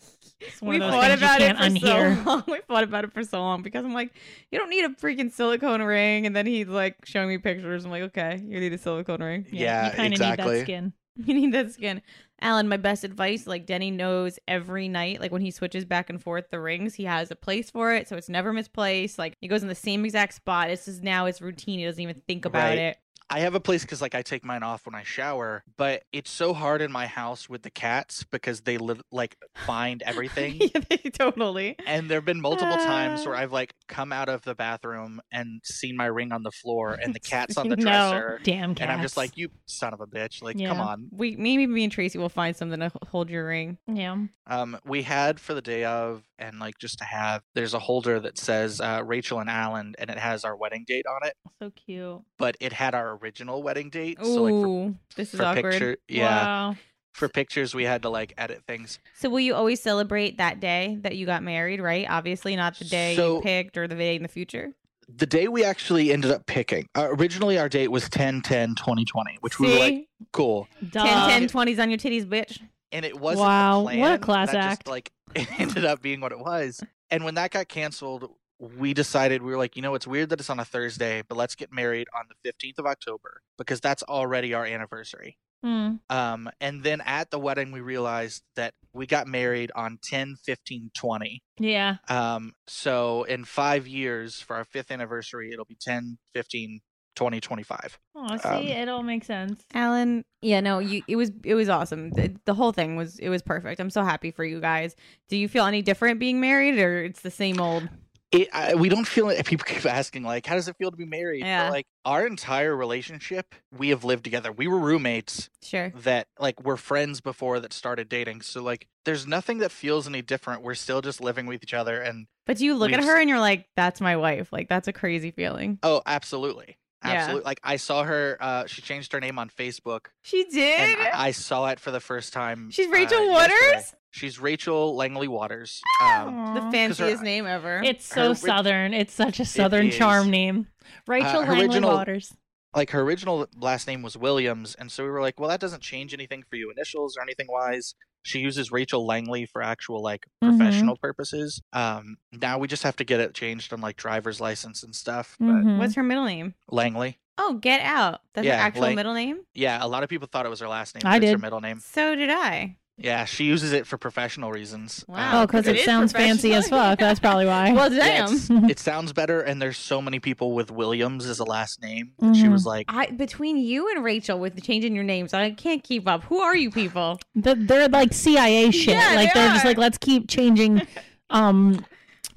We 0.62 0.76
of 0.80 0.92
fought 0.92 1.12
about 1.12 1.42
it 1.42 1.58
for 1.58 1.64
unhear. 1.64 2.24
so 2.24 2.30
long. 2.30 2.44
We 2.48 2.60
fought 2.68 2.84
about 2.84 3.04
it 3.04 3.14
for 3.14 3.24
so 3.24 3.40
long 3.42 3.64
because 3.64 3.84
I'm 3.84 3.94
like, 3.94 4.14
you 4.52 4.60
don't 4.60 4.70
need 4.70 4.86
a 4.86 4.90
freaking 4.90 5.32
silicone 5.32 5.82
ring, 5.82 6.28
and 6.28 6.36
then 6.36 6.46
he's 6.46 6.68
like 6.68 6.98
showing 7.06 7.30
me 7.30 7.40
pictures. 7.40 7.84
I'm 7.84 7.90
like, 7.92 8.04
okay, 8.04 8.44
you 8.46 8.60
need 8.60 8.74
a 8.74 8.78
silicone 8.78 9.24
ring. 9.24 9.48
Yeah, 9.52 9.88
you 9.90 9.96
kind 9.96 10.14
of 10.14 10.20
exactly. 10.20 10.46
need 10.54 10.60
that 10.60 10.64
skin. 10.66 10.94
You 11.26 11.34
need 11.34 11.54
that 11.54 11.72
skin. 11.72 12.02
Alan, 12.42 12.68
my 12.68 12.78
best 12.78 13.04
advice, 13.04 13.48
like 13.48 13.66
Denny 13.66 13.92
knows 13.92 14.38
every 14.48 14.88
night, 14.88 15.20
like 15.22 15.32
when 15.32 15.42
he 15.42 15.52
switches 15.52 15.86
back 15.86 16.10
and 16.10 16.22
forth 16.22 16.50
the 16.52 16.60
rings, 16.60 16.96
he 16.96 17.06
has 17.06 17.32
a 17.32 17.36
place 17.36 17.70
for 17.72 17.94
it, 17.94 18.08
so 18.08 18.18
it's 18.18 18.30
never 18.30 18.52
misplaced. 18.52 19.18
Like 19.18 19.36
he 19.42 19.48
goes 19.48 19.62
in 19.62 19.70
the 19.70 19.76
same 19.76 20.04
exact 20.06 20.34
spot. 20.34 20.68
This 20.68 20.88
is 20.88 21.02
now 21.02 21.26
his 21.26 21.42
routine. 21.42 21.80
He 21.80 21.86
doesn't 21.86 22.02
even 22.02 22.22
think 22.28 22.46
about 22.46 22.70
Right. 22.70 22.78
it. 22.78 22.98
I 23.30 23.40
have 23.40 23.56
a 23.56 23.60
place 23.60 23.82
because 23.82 24.02
like 24.02 24.14
I 24.14 24.22
take 24.22 24.46
mine 24.46 24.62
off 24.62 24.86
when 24.86 24.94
I 24.96 25.04
shower, 25.04 25.64
but 25.78 26.04
it's 26.14 26.30
so 26.30 26.54
hard 26.54 26.82
in 26.82 26.92
my 26.92 27.08
house 27.08 27.50
with 27.50 27.64
the 27.64 27.72
cats 27.72 28.24
because 28.24 28.62
they 28.62 28.78
live 28.78 29.02
like 29.12 29.36
find 29.56 30.02
everything. 30.06 30.58
yeah, 30.60 30.82
they 30.90 30.98
totally. 31.10 31.76
And 31.88 32.10
there 32.10 32.18
have 32.18 32.26
been 32.26 32.40
multiple 32.42 32.78
times 32.78 33.26
where 33.26 33.36
Ah. 33.36 33.40
I've 33.40 33.52
like 33.52 33.74
come 33.88 34.12
out 34.14 34.30
of 34.30 34.44
the 34.44 34.54
bathroom 34.54 35.22
and 35.32 35.62
seen 35.64 35.98
my 35.98 36.06
ring 36.06 36.32
on 36.32 36.44
the 36.44 36.52
floor 36.52 36.94
and 36.94 37.16
the 37.16 37.20
cat's 37.32 37.58
on 37.58 37.68
the 37.70 37.76
No. 37.76 37.84
dresser. 37.84 38.40
Damn 38.44 38.76
cats. 38.76 38.82
And 38.84 38.92
I'm 38.92 39.02
just 39.02 39.18
like, 39.18 39.36
you 39.38 39.50
son 39.66 39.94
of 39.94 40.02
a 40.02 40.08
bitch. 40.08 40.44
Like, 40.44 40.58
come 40.64 40.80
on. 40.80 41.08
We, 41.12 41.36
maybe 41.36 41.66
me 41.68 41.84
and 41.84 41.92
Tracy 41.92 42.18
will 42.20 42.30
find 42.30 42.56
something 42.56 42.80
to 42.80 42.92
hold 43.08 43.30
your 43.30 43.48
ring. 43.48 43.78
yeah. 43.88 44.16
Um, 44.48 44.78
we 44.86 45.02
had 45.02 45.40
for 45.40 45.56
the 45.56 45.62
day 45.64 45.86
of, 45.86 46.22
and 46.38 46.60
like 46.60 46.78
just 46.78 47.00
to 47.00 47.04
have, 47.06 47.42
there's 47.56 47.74
a 47.74 47.80
holder 47.80 48.20
that 48.20 48.38
says 48.38 48.80
uh, 48.80 49.02
Rachel 49.04 49.40
and 49.40 49.50
Alan, 49.50 49.96
and 49.98 50.08
it 50.12 50.20
has 50.20 50.46
our 50.46 50.56
wedding 50.56 50.84
date 50.88 51.06
on 51.10 51.28
it, 51.28 51.34
So 51.60 51.72
cute. 51.72 52.22
but 52.38 52.56
it 52.60 52.72
had 52.72 52.94
our 52.94 53.15
original 53.22 53.64
wedding 53.64 53.90
date. 53.90 54.18
So 54.22 54.44
like 54.44 54.52
for, 54.52 54.68
Ooh, 54.68 54.96
this 55.16 55.34
is 55.34 55.40
for 55.40 55.46
awkward. 55.46 55.72
picture, 55.74 55.98
yeah, 56.08 56.46
Wow. 56.46 56.76
for 57.14 57.30
pictures 57.30 57.74
we 57.76 57.84
had 57.84 58.02
to 58.04 58.10
like 58.10 58.34
edit 58.38 58.64
things. 58.68 59.00
So 59.16 59.30
will 59.30 59.40
you 59.40 59.56
always 59.56 59.82
celebrate 59.82 60.38
that 60.38 60.60
day 60.60 60.98
that 61.02 61.16
you 61.16 61.26
got 61.26 61.44
married, 61.44 61.82
right? 61.82 62.06
Obviously, 62.10 62.56
not 62.56 62.78
the 62.80 62.86
day 62.86 63.16
So- 63.16 63.36
you 63.38 63.42
picked 63.42 63.78
or 63.78 63.88
the 63.88 63.96
day 63.96 64.16
in 64.16 64.22
the 64.24 64.28
future. 64.28 64.74
The 65.08 65.28
day 65.28 65.48
we 65.48 65.64
actually 65.64 66.12
ended 66.12 66.32
up 66.32 66.48
picking, 66.48 66.88
uh, 66.96 67.08
originally 67.12 67.60
our 67.60 67.70
date 67.70 67.90
was 67.90 68.10
10 68.10 68.42
10 68.42 68.74
2020, 68.74 69.38
which 69.42 69.60
we 69.60 69.68
were 69.72 69.78
like, 69.78 70.08
cool. 70.34 70.68
10, 70.80 70.90
Duh. 70.90 71.28
10, 71.28 71.48
20s 71.48 71.80
on 71.80 71.92
your 71.92 72.00
titties, 72.00 72.26
bitch. 72.26 72.60
and 72.92 73.06
it 73.06 73.20
wasn't 73.20 73.42
Wow, 73.42 73.80
the 73.82 73.84
what 73.86 73.94
a 73.94 73.98
plan, 74.00 74.20
class 74.20 74.48
that 74.52 74.58
act. 74.58 74.80
Just, 74.82 74.88
like 74.88 75.12
it 75.36 75.48
ended 75.60 75.86
up 75.86 76.02
being 76.02 76.22
what 76.22 76.32
it 76.32 76.40
was. 76.40 76.82
And 77.12 77.24
when 77.24 77.36
that 77.36 77.52
got 77.52 77.68
canceled, 77.68 78.32
we 78.60 78.94
decided 78.94 79.42
we 79.42 79.52
were 79.52 79.58
like, 79.58 79.76
you 79.76 79.82
know, 79.82 79.96
it's 79.96 80.08
weird 80.08 80.30
that 80.30 80.40
it's 80.40 80.50
on 80.50 80.60
a 80.60 80.66
Thursday, 80.66 81.22
but 81.28 81.38
let's 81.38 81.56
get 81.56 81.72
married 81.74 82.08
on 82.18 82.26
the 82.30 82.50
15th 82.52 82.80
of 82.80 82.86
October 82.86 83.42
because 83.58 83.82
that's 83.82 84.04
already 84.04 84.54
our 84.54 84.66
anniversary. 84.66 85.38
Hmm. 85.64 85.96
Um, 86.10 86.50
and 86.62 86.84
then 86.84 87.02
at 87.02 87.32
the 87.32 87.40
wedding, 87.40 87.72
we 87.72 87.82
realized 87.82 88.44
that 88.56 88.74
we 88.94 89.08
got 89.08 89.28
married 89.28 89.72
on 89.76 89.98
10, 90.04 90.36
15, 90.46 90.92
20. 90.94 91.42
Yeah. 91.60 91.96
Um, 92.08 92.54
so 92.68 93.24
in 93.24 93.46
five 93.46 93.88
years 93.88 94.40
for 94.40 94.56
our 94.56 94.64
fifth 94.64 94.92
anniversary, 94.92 95.52
it'll 95.52 95.66
be 95.66 95.78
10, 95.82 96.18
15, 96.34 96.82
2025. 97.16 98.00
Oh, 98.16 98.38
see, 98.38 98.48
Um, 98.48 98.64
it 98.68 98.90
all 98.90 99.02
makes 99.04 99.28
sense. 99.28 99.64
Alan, 99.74 100.24
yeah, 100.42 100.60
no, 100.60 100.80
you 100.80 101.02
it 101.08 101.16
was 101.16 101.32
it 101.44 101.56
was 101.56 101.70
awesome. 101.70 102.12
The, 102.12 102.36
the 102.46 102.54
whole 102.54 102.72
thing 102.74 102.96
was 102.96 103.18
it 103.20 103.30
was 103.30 103.42
perfect. 103.42 103.80
I'm 103.80 103.90
so 103.90 104.04
happy 104.04 104.32
for 104.32 104.44
you 104.44 104.60
guys. 104.60 104.96
Do 105.30 105.38
you 105.38 105.48
feel 105.48 105.66
any 105.66 105.82
different 105.82 106.20
being 106.20 106.40
married, 106.42 106.78
or 106.78 107.04
it's 107.04 107.22
the 107.22 107.32
same 107.32 107.60
old? 107.60 107.90
It, 108.32 108.50
I, 108.54 108.76
we 108.76 108.90
don't 108.90 109.08
feel 109.08 109.30
it. 109.30 109.46
People 109.46 109.66
keep 109.66 109.86
asking, 109.86 110.24
like, 110.24 110.46
how 110.46 110.56
does 110.56 110.68
it 110.68 110.76
feel 110.78 110.92
to 110.92 110.98
be 110.98 111.06
married? 111.06 111.44
But, 111.44 111.72
like, 111.72 111.86
our 112.04 112.26
entire 112.26 112.76
relationship, 112.76 113.56
we 113.78 113.90
have 113.90 114.04
lived 114.04 114.24
together. 114.24 114.52
We 114.52 114.68
were 114.68 114.80
roommates 114.80 115.50
Sure. 115.64 115.92
that, 116.04 116.28
like, 116.40 116.64
were 116.64 116.78
friends 116.78 117.22
before 117.22 117.60
that 117.60 117.72
started 117.72 118.10
dating. 118.10 118.42
So, 118.42 118.62
like, 118.64 118.88
there's 119.06 119.26
nothing 119.28 119.60
that 119.60 119.72
feels 119.72 120.08
any 120.08 120.22
different. 120.22 120.64
We're 120.64 120.74
still 120.76 121.02
just 121.02 121.22
living 121.22 121.46
with 121.46 121.64
each 121.64 121.74
other. 121.74 122.02
And, 122.02 122.28
But 122.46 122.58
do 122.58 122.66
you 122.66 122.76
look 122.76 122.92
at 122.92 123.04
her 123.04 123.20
and 123.20 123.30
you're 123.30 123.40
like, 123.40 123.68
"That's 123.76 124.02
my 124.02 124.18
wife." 124.18 124.52
Like 124.52 124.68
that's 124.70 124.88
a 124.88 124.94
crazy 124.94 125.32
feeling. 125.32 125.78
oh, 125.84 126.02
absolutely. 126.06 126.78
Yeah. 127.08 127.14
Absolutely. 127.14 127.46
Like, 127.46 127.60
I 127.64 127.76
saw 127.78 128.04
her, 128.04 128.38
uh, 128.40 128.66
she 128.68 128.82
changed 128.82 129.12
her 129.14 129.20
name 129.20 129.38
on 129.40 129.50
Facebook. 129.50 130.08
She 130.22 130.44
did. 130.46 130.80
And 130.80 131.02
I, 131.02 131.28
I 131.28 131.32
saw 131.32 131.68
it 131.68 131.80
for 131.80 131.92
the 131.92 132.00
first 132.00 132.34
time. 132.34 132.70
She's 132.72 132.88
uh, 132.88 132.92
Rachel 132.92 133.26
yesterday. 133.26 133.66
Waters? 133.74 133.96
She's 134.12 134.40
Rachel 134.40 134.96
Langley 134.96 135.28
Waters. 135.28 135.82
Um, 136.02 136.54
the 136.56 136.62
Aw. 136.62 136.72
fanciest 136.72 137.22
name 137.22 137.46
ever. 137.46 137.82
It's 137.84 138.06
so 138.06 138.30
her 138.30 138.36
southern. 138.36 138.94
It's 138.94 139.14
such 139.14 139.40
a 139.42 139.46
southern 139.46 139.92
charm 139.92 140.30
name. 140.30 140.68
Rachel 141.06 141.42
her 141.42 141.52
Langley 141.54 141.66
original- 141.66 141.92
Waters. 141.92 142.34
like 142.74 142.92
her 142.92 143.02
original 143.02 143.48
last 143.60 143.88
name 143.88 144.02
was 144.02 144.18
Williams, 144.18 144.74
and 144.76 144.90
so 144.92 145.04
we 145.04 145.10
were 145.10 145.22
like, 145.22 145.40
well, 145.40 145.50
that 145.50 145.60
doesn't 145.60 145.82
change 145.82 146.14
anything 146.14 146.44
for 146.50 146.56
you 146.56 146.72
initials 146.72 147.18
or 147.18 147.22
anything 147.24 147.48
wise. 147.50 147.94
She 148.26 148.40
uses 148.40 148.72
Rachel 148.72 149.06
Langley 149.06 149.46
for 149.46 149.62
actual 149.62 150.02
like 150.02 150.26
Mhm. 150.44 150.58
professional 150.58 150.98
purposes. 150.98 151.62
Um, 151.74 152.18
now 152.32 152.58
we 152.58 152.68
just 152.68 152.82
have 152.84 152.96
to 152.96 153.04
get 153.04 153.20
it 153.20 153.36
changed 153.36 153.72
on 153.72 153.82
like 153.82 153.98
driver's 153.98 154.42
license 154.42 154.82
and 154.82 154.96
stuff. 154.96 155.36
But 155.40 155.46
Mhm. 155.48 155.78
What's 155.78 155.94
her 155.96 156.02
middle 156.04 156.26
name? 156.26 156.56
Langley, 156.70 157.20
Oh, 157.38 157.54
Get 157.56 157.82
Out. 157.82 158.22
That's 158.34 158.48
her 158.48 158.54
actual 158.54 158.82
like- 158.84 158.96
middle 158.96 159.14
name. 159.14 159.42
yeah, 159.54 159.78
a 159.84 159.88
lot 159.88 160.04
of 160.04 160.10
people 160.10 160.28
thought 160.32 160.46
it 160.46 160.50
was 160.50 160.60
her 160.62 160.68
last 160.70 160.96
name. 160.96 161.02
I 161.06 161.20
but 161.20 161.24
it's 161.26 161.32
her 161.34 161.38
middle 161.38 161.60
name. 161.62 161.80
So 161.82 162.16
did 162.16 162.30
I. 162.32 162.78
Yeah, 162.98 163.26
she 163.26 163.44
uses 163.44 163.74
it 163.74 163.86
for 163.86 163.98
professional 163.98 164.52
reasons. 164.52 165.04
Wow. 165.08 165.42
Oh, 165.42 165.46
because 165.46 165.68
It 165.68 165.76
it, 165.76 165.80
is 165.80 165.86
sounds 165.86 166.14
fancy 166.14 166.54
as 166.54 166.70
professional. 166.70 166.92
fuck. 166.92 167.00
That's 167.00 167.20
probably 167.20 167.46
why. 167.46 167.72
Well, 167.74 167.90
damn. 167.90 168.26
it's- 168.34 168.48
it 168.50 168.80
sounds 168.80 169.12
better, 169.12 169.42
and 169.42 169.62
there's 169.62 169.78
so 169.78 170.02
many 170.02 170.20
people 170.22 170.54
with 170.54 170.72
Williams 170.72 171.26
as 171.26 171.40
a 171.40 171.44
last 171.44 171.82
name. 171.82 172.14
that 172.20 172.36
She 172.38 172.48
was 172.48 172.66
like, 172.66 172.86
I 172.88 173.08
between 173.08 173.58
you 173.58 173.92
and 173.94 174.04
Rachel 174.04 174.40
with 174.40 174.62
changing 174.64 174.96
your 174.96 175.04
names, 175.04 175.34
I 175.34 175.52
can't 175.52 175.84
keep 175.84 176.08
up. 176.08 176.24
Who 176.26 176.40
are 176.40 176.56
you 176.56 176.72
people? 176.72 177.20
The- 177.36 177.56
they're 177.56 177.90
like 177.90 178.14
CIA 178.14 178.72
shit. 178.72 178.96
Yeah, 178.96 179.14
like 179.16 179.34
they 179.34 179.46
are 179.46 179.54
just 179.54 179.66
like 179.66 179.78
let's 179.78 179.98
keep 179.98 180.30
changing 180.30 180.88
um 181.30 181.86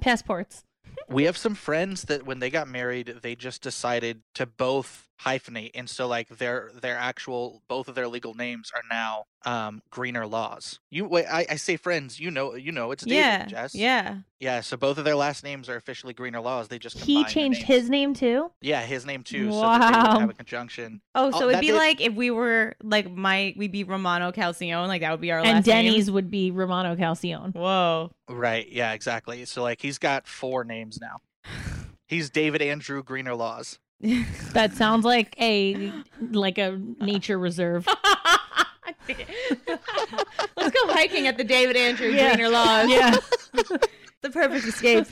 passports. 0.00 0.64
we 1.08 1.24
have 1.24 1.36
some 1.36 1.54
friends 1.54 2.02
that 2.04 2.24
when 2.26 2.38
they 2.40 2.50
got 2.50 2.68
married 2.68 3.14
they 3.22 3.34
just 3.34 3.62
decided 3.62 4.22
to 4.34 4.46
both 4.46 5.07
hyphenate 5.24 5.70
and 5.74 5.90
so 5.90 6.06
like 6.06 6.28
their 6.28 6.70
their 6.80 6.96
actual 6.96 7.60
both 7.68 7.88
of 7.88 7.94
their 7.96 8.06
legal 8.06 8.34
names 8.34 8.70
are 8.74 8.82
now 8.88 9.24
um 9.44 9.82
greener 9.90 10.26
laws 10.26 10.78
you 10.90 11.04
wait 11.06 11.26
i, 11.26 11.44
I 11.50 11.56
say 11.56 11.76
friends 11.76 12.20
you 12.20 12.30
know 12.30 12.54
you 12.54 12.70
know 12.70 12.92
it's 12.92 13.04
David, 13.04 13.16
yeah, 13.18 13.46
Jess. 13.46 13.74
yeah. 13.74 14.18
yeah 14.38 14.60
so 14.60 14.76
both 14.76 14.96
of 14.96 15.04
their 15.04 15.16
last 15.16 15.42
names 15.42 15.68
are 15.68 15.74
officially 15.76 16.12
greener 16.14 16.40
laws 16.40 16.68
they 16.68 16.78
just 16.78 16.98
He 16.98 17.24
changed 17.24 17.62
his 17.64 17.90
name 17.90 18.14
too. 18.14 18.50
yeah 18.60 18.82
his 18.82 19.04
name 19.06 19.24
too 19.24 19.50
so 19.50 19.60
that 19.62 19.78
they 19.90 19.98
Wow. 19.98 20.20
have 20.20 20.30
a 20.30 20.34
conjunction 20.34 21.00
Oh, 21.16 21.32
Oh, 21.34 21.38
so 21.40 21.48
it'd 21.48 21.60
be 21.60 21.68
did- 21.68 21.76
like 21.76 22.00
if 22.00 22.14
we 22.14 22.30
were 22.30 22.76
like 22.82 23.10
my 23.10 23.54
we'd 23.56 23.72
be 23.72 23.82
Romano 23.82 24.30
Calcione, 24.30 24.86
like 24.86 25.00
that 25.00 25.10
would 25.10 25.20
be 25.20 25.32
our 25.32 25.40
and 25.40 25.48
last 25.48 25.64
Denny's 25.64 26.06
name. 26.06 26.14
would 26.14 26.30
be 26.30 26.50
Romano 26.52 26.94
Calcione. 26.94 27.54
Whoa. 27.54 28.12
right 28.28 28.68
yeah 28.70 28.92
exactly 28.92 29.44
so 29.46 29.62
like 29.62 29.80
he's 29.82 29.98
got 29.98 30.28
four 30.28 30.62
names 30.62 31.00
now 31.00 31.16
he's 32.06 32.30
david 32.30 32.62
andrew 32.62 33.02
greener 33.02 33.34
laws 33.34 33.78
That 34.52 34.74
sounds 34.74 35.04
like 35.04 35.34
a 35.40 35.92
like 36.30 36.58
a 36.58 36.80
nature 37.00 37.38
reserve. 37.38 37.86
Let's 39.08 40.70
go 40.70 40.92
hiking 40.92 41.26
at 41.26 41.36
the 41.36 41.44
David 41.44 41.76
Andrew 41.76 42.08
Yeah. 42.08 42.34
Greener 42.34 42.48
Laws. 42.50 42.88
yeah. 42.90 43.16
the 44.22 44.30
perfect 44.30 44.66
escape. 44.66 45.06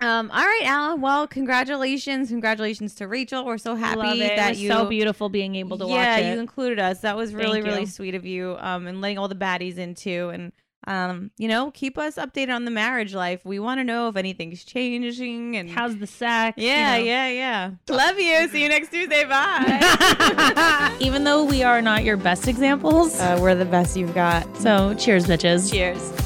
Um, 0.00 0.30
all 0.30 0.42
right, 0.42 0.62
Alan. 0.64 1.00
Well, 1.00 1.26
congratulations. 1.26 2.28
Congratulations 2.28 2.94
to 2.96 3.08
Rachel. 3.08 3.46
We're 3.46 3.56
so 3.56 3.74
happy 3.74 4.18
that 4.20 4.52
it 4.52 4.58
you 4.58 4.68
so 4.68 4.84
beautiful 4.86 5.30
being 5.30 5.54
able 5.54 5.78
to 5.78 5.86
yeah, 5.86 6.16
watch 6.16 6.24
it. 6.24 6.34
you 6.34 6.40
included 6.40 6.78
us. 6.78 7.00
That 7.00 7.16
was 7.16 7.32
really, 7.34 7.62
really 7.62 7.86
sweet 7.86 8.14
of 8.14 8.26
you. 8.26 8.56
Um, 8.58 8.86
and 8.86 9.00
letting 9.00 9.16
all 9.16 9.28
the 9.28 9.34
baddies 9.34 9.78
in 9.78 9.94
too. 9.94 10.30
And 10.34 10.52
um, 10.86 11.30
you 11.38 11.48
know, 11.48 11.70
keep 11.72 11.98
us 11.98 12.16
updated 12.16 12.54
on 12.54 12.64
the 12.64 12.70
marriage 12.70 13.14
life. 13.14 13.44
We 13.44 13.58
want 13.58 13.80
to 13.80 13.84
know 13.84 14.08
if 14.08 14.16
anything's 14.16 14.64
changing 14.64 15.56
and 15.56 15.68
How's 15.70 15.96
the 15.98 16.06
sex? 16.06 16.56
you 16.58 16.68
yeah, 16.68 16.96
know? 16.98 17.04
yeah, 17.04 17.28
yeah. 17.28 17.70
Love 17.88 18.18
you. 18.18 18.48
See 18.48 18.62
you 18.62 18.68
next 18.68 18.90
Tuesday. 18.90 19.24
Bye. 19.24 20.96
Even 21.00 21.24
though 21.24 21.44
we 21.44 21.62
are 21.62 21.82
not 21.82 22.04
your 22.04 22.16
best 22.16 22.48
examples, 22.48 23.18
uh, 23.20 23.38
we're 23.40 23.54
the 23.54 23.64
best 23.64 23.96
you've 23.96 24.14
got. 24.14 24.44
so 24.56 24.94
cheers, 24.94 25.26
bitches. 25.26 25.70
Cheers. 25.70 26.25